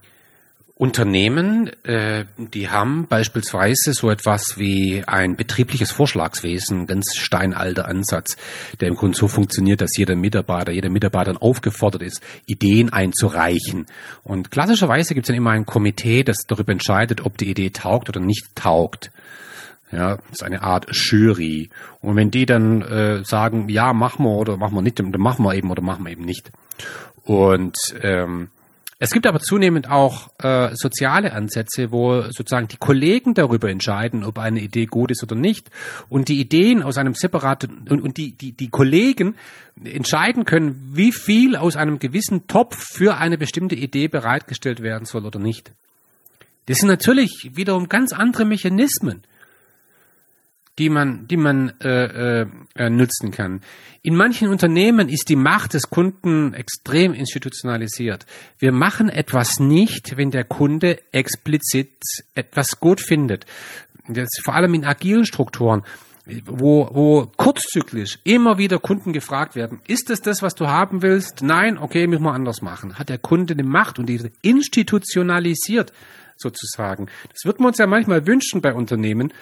Unternehmen, 0.75 1.71
äh, 1.85 2.25
die 2.39 2.71
haben 2.71 3.07
beispielsweise 3.07 3.93
so 3.93 4.11
etwas 4.11 4.59
wie 4.59 5.05
ein 5.07 5.37
betriebliches 5.37 5.93
Vorschlagswesen, 5.93 6.87
ganz 6.87 7.15
steinalter 7.15 7.87
Ansatz, 7.87 8.37
der 8.81 8.89
im 8.89 8.97
Grunde 8.97 9.17
so 9.17 9.29
funktioniert, 9.29 9.81
dass 9.81 9.97
jeder 9.97 10.17
Mitarbeiter, 10.17 10.73
jeder 10.73 10.91
Mitarbeiter 10.91 11.41
aufgefordert 11.41 12.03
ist, 12.03 12.23
Ideen 12.47 12.93
einzureichen. 12.93 13.87
Und 14.25 14.51
klassischerweise 14.51 15.15
gibt 15.15 15.27
es 15.27 15.29
dann 15.29 15.37
immer 15.37 15.51
ein 15.51 15.67
Komitee, 15.67 16.25
das 16.25 16.47
darüber 16.49 16.73
entscheidet, 16.73 17.25
ob 17.25 17.37
die 17.39 17.51
Idee 17.51 17.71
taugt 17.71 18.09
oder 18.09 18.21
nicht 18.21 18.57
taugt. 18.57 19.13
Ja, 19.93 20.19
ist 20.33 20.43
eine 20.43 20.63
Art 20.63 20.87
Jury. 20.91 21.69
Und 22.01 22.17
wenn 22.17 22.31
die 22.31 22.47
dann 22.47 22.81
äh, 22.81 23.25
sagen, 23.25 23.69
ja, 23.69 23.93
machen 23.93 24.25
wir 24.25 24.31
oder 24.31 24.57
machen 24.57 24.75
wir 24.75 24.83
nicht, 24.83 24.99
dann 24.99 25.11
machen 25.19 25.45
wir 25.45 25.55
eben 25.55 25.71
oder 25.71 25.83
machen 25.83 26.05
wir 26.05 26.11
eben 26.11 26.25
nicht. 26.25 26.51
Und 27.25 27.77
ähm, 28.01 28.49
Es 29.03 29.11
gibt 29.11 29.27
aber 29.27 29.41
zunehmend 29.41 29.91
auch 29.91 30.31
äh, 30.39 30.77
soziale 30.77 31.33
Ansätze, 31.33 31.91
wo 31.91 32.23
sozusagen 32.31 32.69
die 32.69 32.77
Kollegen 32.77 33.35
darüber 33.35 33.69
entscheiden, 33.69 34.23
ob 34.23 34.39
eine 34.39 34.61
Idee 34.61 34.87
gut 34.87 35.11
ist 35.11 35.25
oder 35.25 35.35
nicht. 35.35 35.73
Und 36.09 36.29
die 36.29 36.39
Ideen 36.39 36.85
aus 36.85 36.99
einem 36.99 37.17
separaten 37.17 37.89
und, 37.91 38.01
und 38.01 38.17
die, 38.17 38.31
die, 38.31 38.53
die 38.53 38.69
Kollegen 38.69 39.35
entscheiden 39.83 40.45
können, 40.45 40.93
wie 40.95 41.11
viel 41.11 41.57
aus 41.57 41.75
einem 41.75 41.99
gewissen 41.99 42.47
Topf 42.47 42.77
für 42.77 43.17
eine 43.17 43.39
bestimmte 43.39 43.75
Idee 43.75 44.07
bereitgestellt 44.07 44.85
werden 44.85 45.05
soll 45.05 45.27
oder 45.27 45.41
nicht. 45.41 45.73
Das 46.67 46.79
sind 46.79 46.89
natürlich 46.89 47.51
wiederum 47.55 47.89
ganz 47.89 48.13
andere 48.13 48.45
Mechanismen 48.45 49.25
die 50.79 50.89
man, 50.89 51.27
die 51.29 51.37
man 51.37 51.73
äh, 51.81 52.43
äh, 52.43 52.91
nutzen 52.91 53.31
kann. 53.31 53.61
In 54.01 54.17
manchen 54.17 54.49
Unternehmen 54.49 55.09
ist 55.09 55.29
die 55.29 55.37
Macht 55.37 55.75
des 55.75 55.91
Kunden 55.91 56.55
extrem 56.55 57.13
institutionalisiert. 57.13 58.27
Wir 58.59 58.73
machen 58.73 59.09
etwas 59.09 59.61
nicht, 59.61 60.17
wenn 60.17 60.31
der 60.31 60.45
Kunde 60.45 60.99
explizit 61.13 61.93
etwas 62.35 62.81
gut 62.81 63.01
findet. 63.01 63.45
Das 64.09 64.29
vor 64.43 64.55
allem 64.55 64.75
in 64.75 64.85
agilen 64.85 65.27
Strukturen, 65.27 65.83
wo, 66.47 66.89
wo 66.93 67.27
kurzzyklisch 67.37 68.19
immer 68.25 68.57
wieder 68.57 68.79
Kunden 68.79 69.13
gefragt 69.13 69.57
werden, 69.57 69.81
ist 69.87 70.09
es 70.09 70.23
das, 70.23 70.41
was 70.41 70.55
du 70.55 70.69
haben 70.69 71.03
willst? 71.03 71.43
Nein, 71.43 71.79
okay, 71.79 72.07
müssen 72.07 72.23
wir 72.23 72.33
anders 72.33 72.63
machen. 72.63 72.99
Hat 72.99 73.09
der 73.09 73.19
Kunde 73.19 73.55
eine 73.55 73.65
Macht 73.65 73.99
und 73.99 74.07
diese 74.07 74.31
institutionalisiert 74.41 75.93
sozusagen. 76.43 77.07
Das 77.33 77.45
wird 77.45 77.61
man 77.61 77.69
uns 77.69 77.79
ja 77.79 77.87
manchmal 77.87 78.27
wünschen 78.27 78.61
bei 78.61 78.75
Unternehmen, 78.75 79.33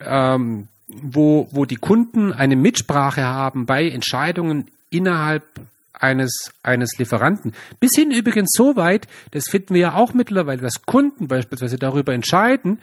ähm, 0.00 0.68
wo, 0.86 1.48
wo 1.50 1.64
die 1.64 1.76
Kunden 1.76 2.32
eine 2.32 2.56
Mitsprache 2.56 3.24
haben 3.24 3.66
bei 3.66 3.88
Entscheidungen 3.88 4.66
innerhalb 4.90 5.44
eines, 5.92 6.52
eines 6.62 6.98
Lieferanten. 6.98 7.54
Bis 7.80 7.94
hin 7.94 8.10
übrigens 8.10 8.50
so 8.54 8.76
weit, 8.76 9.08
das 9.30 9.48
finden 9.48 9.74
wir 9.74 9.80
ja 9.80 9.94
auch 9.94 10.14
mittlerweile, 10.14 10.60
dass 10.60 10.82
Kunden 10.82 11.28
beispielsweise 11.28 11.78
darüber 11.78 12.12
entscheiden, 12.12 12.80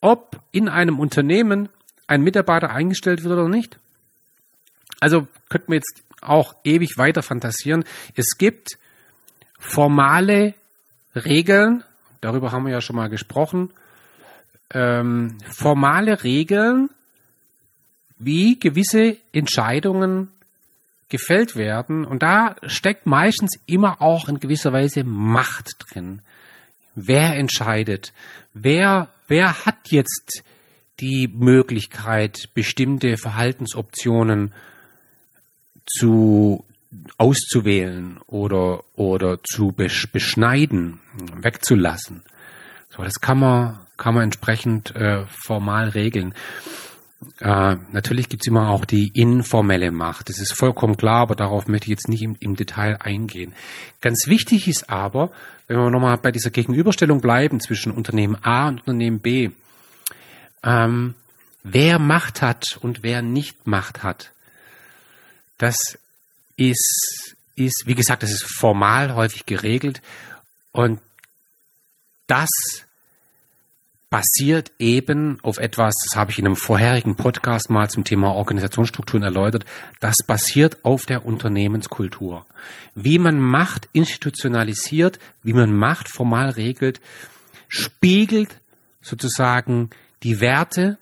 ob 0.00 0.40
in 0.50 0.68
einem 0.68 0.98
Unternehmen 0.98 1.68
ein 2.06 2.22
Mitarbeiter 2.22 2.70
eingestellt 2.70 3.24
wird 3.24 3.32
oder 3.32 3.48
nicht. 3.48 3.78
Also 5.00 5.26
könnten 5.48 5.72
wir 5.72 5.76
jetzt 5.76 6.02
auch 6.20 6.54
ewig 6.64 6.98
weiter 6.98 7.22
fantasieren. 7.22 7.84
Es 8.14 8.38
gibt 8.38 8.78
formale 9.58 10.54
Regeln, 11.14 11.84
darüber 12.22 12.52
haben 12.52 12.64
wir 12.64 12.72
ja 12.72 12.80
schon 12.80 12.96
mal 12.96 13.10
gesprochen, 13.10 13.70
ähm, 14.72 15.36
formale 15.50 16.24
Regeln, 16.24 16.88
wie 18.18 18.58
gewisse 18.58 19.18
Entscheidungen 19.32 20.28
gefällt 21.10 21.56
werden. 21.56 22.06
Und 22.06 22.22
da 22.22 22.56
steckt 22.66 23.04
meistens 23.04 23.60
immer 23.66 24.00
auch 24.00 24.28
in 24.28 24.40
gewisser 24.40 24.72
Weise 24.72 25.04
Macht 25.04 25.74
drin. 25.78 26.22
Wer 26.94 27.36
entscheidet? 27.36 28.12
Wer, 28.54 29.08
wer 29.28 29.66
hat 29.66 29.90
jetzt 29.90 30.42
die 31.00 31.28
Möglichkeit, 31.28 32.48
bestimmte 32.54 33.16
Verhaltensoptionen 33.16 34.52
zu 35.84 36.64
auszuwählen 37.18 38.20
oder, 38.26 38.84
oder 38.94 39.42
zu 39.42 39.72
beschneiden, 39.72 41.00
wegzulassen. 41.36 42.22
So, 42.90 43.02
das 43.02 43.20
kann 43.20 43.38
man, 43.38 43.80
kann 43.96 44.14
man 44.14 44.24
entsprechend 44.24 44.94
äh, 44.94 45.24
formal 45.26 45.88
regeln. 45.90 46.34
Äh, 47.40 47.76
natürlich 47.92 48.28
gibt's 48.28 48.46
immer 48.46 48.68
auch 48.68 48.84
die 48.84 49.08
informelle 49.08 49.90
Macht. 49.92 50.28
Das 50.28 50.38
ist 50.38 50.52
vollkommen 50.52 50.96
klar, 50.96 51.20
aber 51.22 51.36
darauf 51.36 51.68
möchte 51.68 51.86
ich 51.86 51.90
jetzt 51.90 52.08
nicht 52.08 52.22
im, 52.22 52.36
im 52.40 52.56
Detail 52.56 52.98
eingehen. 53.00 53.54
Ganz 54.00 54.26
wichtig 54.26 54.68
ist 54.68 54.90
aber, 54.90 55.30
wenn 55.68 55.78
wir 55.78 55.90
nochmal 55.90 56.18
bei 56.18 56.32
dieser 56.32 56.50
Gegenüberstellung 56.50 57.20
bleiben 57.20 57.60
zwischen 57.60 57.92
Unternehmen 57.92 58.36
A 58.42 58.68
und 58.68 58.80
Unternehmen 58.80 59.20
B, 59.20 59.50
ähm, 60.64 61.14
wer 61.62 61.98
Macht 61.98 62.42
hat 62.42 62.78
und 62.80 63.02
wer 63.02 63.22
nicht 63.22 63.66
Macht 63.66 64.02
hat, 64.02 64.32
das 65.58 65.98
ist, 66.70 67.36
ist, 67.56 67.84
wie 67.86 67.94
gesagt, 67.94 68.22
das 68.22 68.32
ist 68.32 68.44
formal 68.44 69.14
häufig 69.14 69.46
geregelt 69.46 70.02
und 70.72 71.00
das 72.26 72.50
basiert 74.12 74.72
eben 74.78 75.38
auf 75.42 75.56
etwas, 75.56 75.94
das 76.04 76.16
habe 76.16 76.30
ich 76.30 76.38
in 76.38 76.44
einem 76.44 76.56
vorherigen 76.56 77.16
Podcast 77.16 77.70
mal 77.70 77.88
zum 77.88 78.04
Thema 78.04 78.34
Organisationsstrukturen 78.34 79.22
erläutert, 79.22 79.64
das 80.00 80.18
basiert 80.26 80.84
auf 80.84 81.06
der 81.06 81.24
Unternehmenskultur. 81.24 82.44
Wie 82.94 83.18
man 83.18 83.40
Macht 83.40 83.88
institutionalisiert, 83.94 85.18
wie 85.42 85.54
man 85.54 85.74
Macht 85.74 86.10
formal 86.10 86.50
regelt, 86.50 87.00
spiegelt 87.68 88.50
sozusagen 89.00 89.88
die 90.22 90.40
Werte 90.40 90.98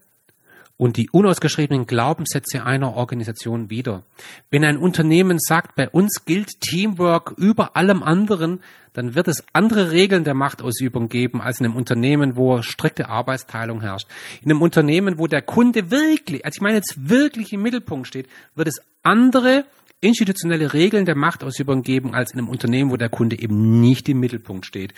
und 0.81 0.97
die 0.97 1.11
unausgeschriebenen 1.11 1.87
Glaubenssätze 1.87 2.65
einer 2.65 2.97
Organisation 2.97 3.69
wider. 3.69 4.03
Wenn 4.51 4.65
ein 4.65 4.79
Unternehmen 4.79 5.39
sagt, 5.39 5.75
bei 5.75 5.91
uns 5.91 6.25
gilt 6.25 6.59
Teamwork 6.63 7.35
über 7.37 7.77
allem 7.77 8.03
anderen, 8.03 8.61
dann 8.95 9.15
wird 9.15 9.29
es 9.29 9.45
andere 9.53 9.91
Regeln 9.93 10.25
der 10.25 10.33
Machtausübung 10.33 11.11
geben 11.11 11.43
als 11.43 11.61
in 11.61 11.67
einem 11.67 11.77
Unternehmen, 11.77 12.35
wo 12.35 12.63
strikte 12.63 13.11
Arbeitsteilung 13.11 13.83
herrscht. 13.83 14.09
In 14.41 14.51
einem 14.51 14.63
Unternehmen, 14.63 15.19
wo 15.19 15.27
der 15.27 15.43
Kunde 15.43 15.91
wirklich, 15.91 16.47
also 16.47 16.57
ich 16.57 16.63
meine 16.63 16.79
jetzt 16.79 17.11
wirklich 17.11 17.53
im 17.53 17.61
Mittelpunkt 17.61 18.07
steht, 18.07 18.27
wird 18.55 18.69
es 18.69 18.81
andere 19.03 19.67
institutionelle 20.01 20.73
Regeln 20.73 21.05
der 21.05 21.15
Machtausübung 21.15 21.83
geben 21.83 22.15
als 22.15 22.33
in 22.33 22.39
einem 22.39 22.49
Unternehmen, 22.49 22.91
wo 22.91 22.97
der 22.97 23.11
Kunde 23.11 23.39
eben 23.39 23.81
nicht 23.81 24.09
im 24.09 24.21
Mittelpunkt 24.21 24.65
steht. 24.65 24.95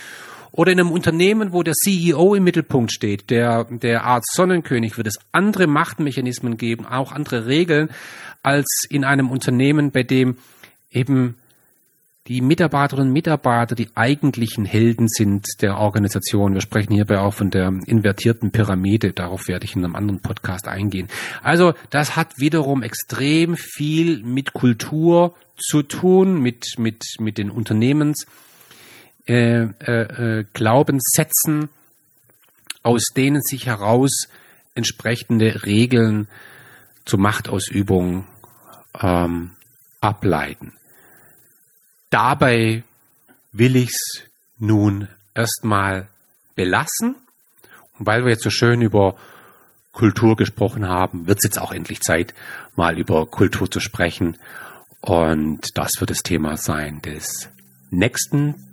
Oder 0.53 0.73
in 0.73 0.81
einem 0.81 0.91
Unternehmen, 0.91 1.53
wo 1.53 1.63
der 1.63 1.73
CEO 1.73 2.35
im 2.35 2.45
Mittelpunkt 2.45 2.93
steht, 2.93 3.31
der, 3.31 3.65
der 3.65 4.05
Art 4.05 4.25
Sonnenkönig, 4.27 4.99
wird 4.99 5.07
es 5.07 5.19
andere 5.33 5.67
Machtmechanismen 5.67 6.59
geben, 6.59 6.87
auch 6.87 7.11
andere 7.11 7.47
Regeln, 7.47 7.89
als 8.43 8.87
in 8.89 9.05
einem 9.05 9.31
Unternehmen, 9.31 9.91
bei 9.91 10.03
dem 10.03 10.37
eben 10.91 11.37
die 12.29 12.41
Mitarbeiterinnen 12.41 13.09
und 13.09 13.15
Mitarbeiter 13.15 13.75
die 13.75 13.89
eigentlichen 13.95 14.65
Helden 14.65 15.09
sind 15.09 15.47
der 15.61 15.79
Organisation. 15.79 16.55
Wir 16.55 16.61
sprechen 16.61 16.93
hierbei 16.93 17.19
auch 17.19 17.35
von 17.35 17.51
der 17.51 17.73
invertierten 17.87 18.53
Pyramide. 18.53 19.13
Darauf 19.13 19.49
werde 19.49 19.65
ich 19.65 19.75
in 19.75 19.85
einem 19.85 19.97
anderen 19.97 20.21
Podcast 20.21 20.69
eingehen. 20.69 21.09
Also 21.43 21.75
das 21.91 22.15
hat 22.15 22.39
wiederum 22.39 22.83
extrem 22.83 23.57
viel 23.57 24.23
mit 24.23 24.53
Kultur 24.53 25.35
zu 25.57 25.83
tun, 25.83 26.41
mit, 26.41 26.79
mit, 26.79 27.03
mit 27.19 27.39
den 27.39 27.51
Unternehmens 27.51 28.27
äh, 29.27 29.63
äh, 29.63 30.41
äh, 30.41 30.45
Glaubenssätzen, 30.53 31.69
aus 32.83 33.09
denen 33.15 33.43
sich 33.43 33.67
heraus 33.67 34.29
entsprechende 34.75 35.65
Regeln 35.65 36.29
zur 37.05 37.21
Machtausübung 37.21 38.27
ähm, 39.01 39.53
ableiten. 40.01 40.73
Dabei 42.11 42.83
will 43.53 43.77
ich's 43.77 44.25
nun 44.59 45.09
erstmal 45.35 46.09
belassen. 46.55 47.17
Und 47.99 48.07
weil 48.07 48.25
wir 48.25 48.33
jetzt 48.33 48.43
so 48.43 48.51
schön 48.51 48.83
über 48.83 49.17
Kultur 49.93 50.37
gesprochen 50.37 50.89
haben, 50.89 51.27
wird 51.27 51.39
es 51.39 51.45
jetzt 51.45 51.61
auch 51.61 51.73
endlich 51.73 52.01
Zeit, 52.01 52.35
mal 52.77 52.99
über 52.99 53.27
Kultur 53.27 53.71
zu 53.71 53.79
sprechen. 53.79 54.39
Und 55.01 55.77
das 55.77 56.01
wird 56.01 56.11
das 56.11 56.23
Thema 56.23 56.57
sein 56.57 57.03
des 57.03 57.49
nächsten 57.91 58.72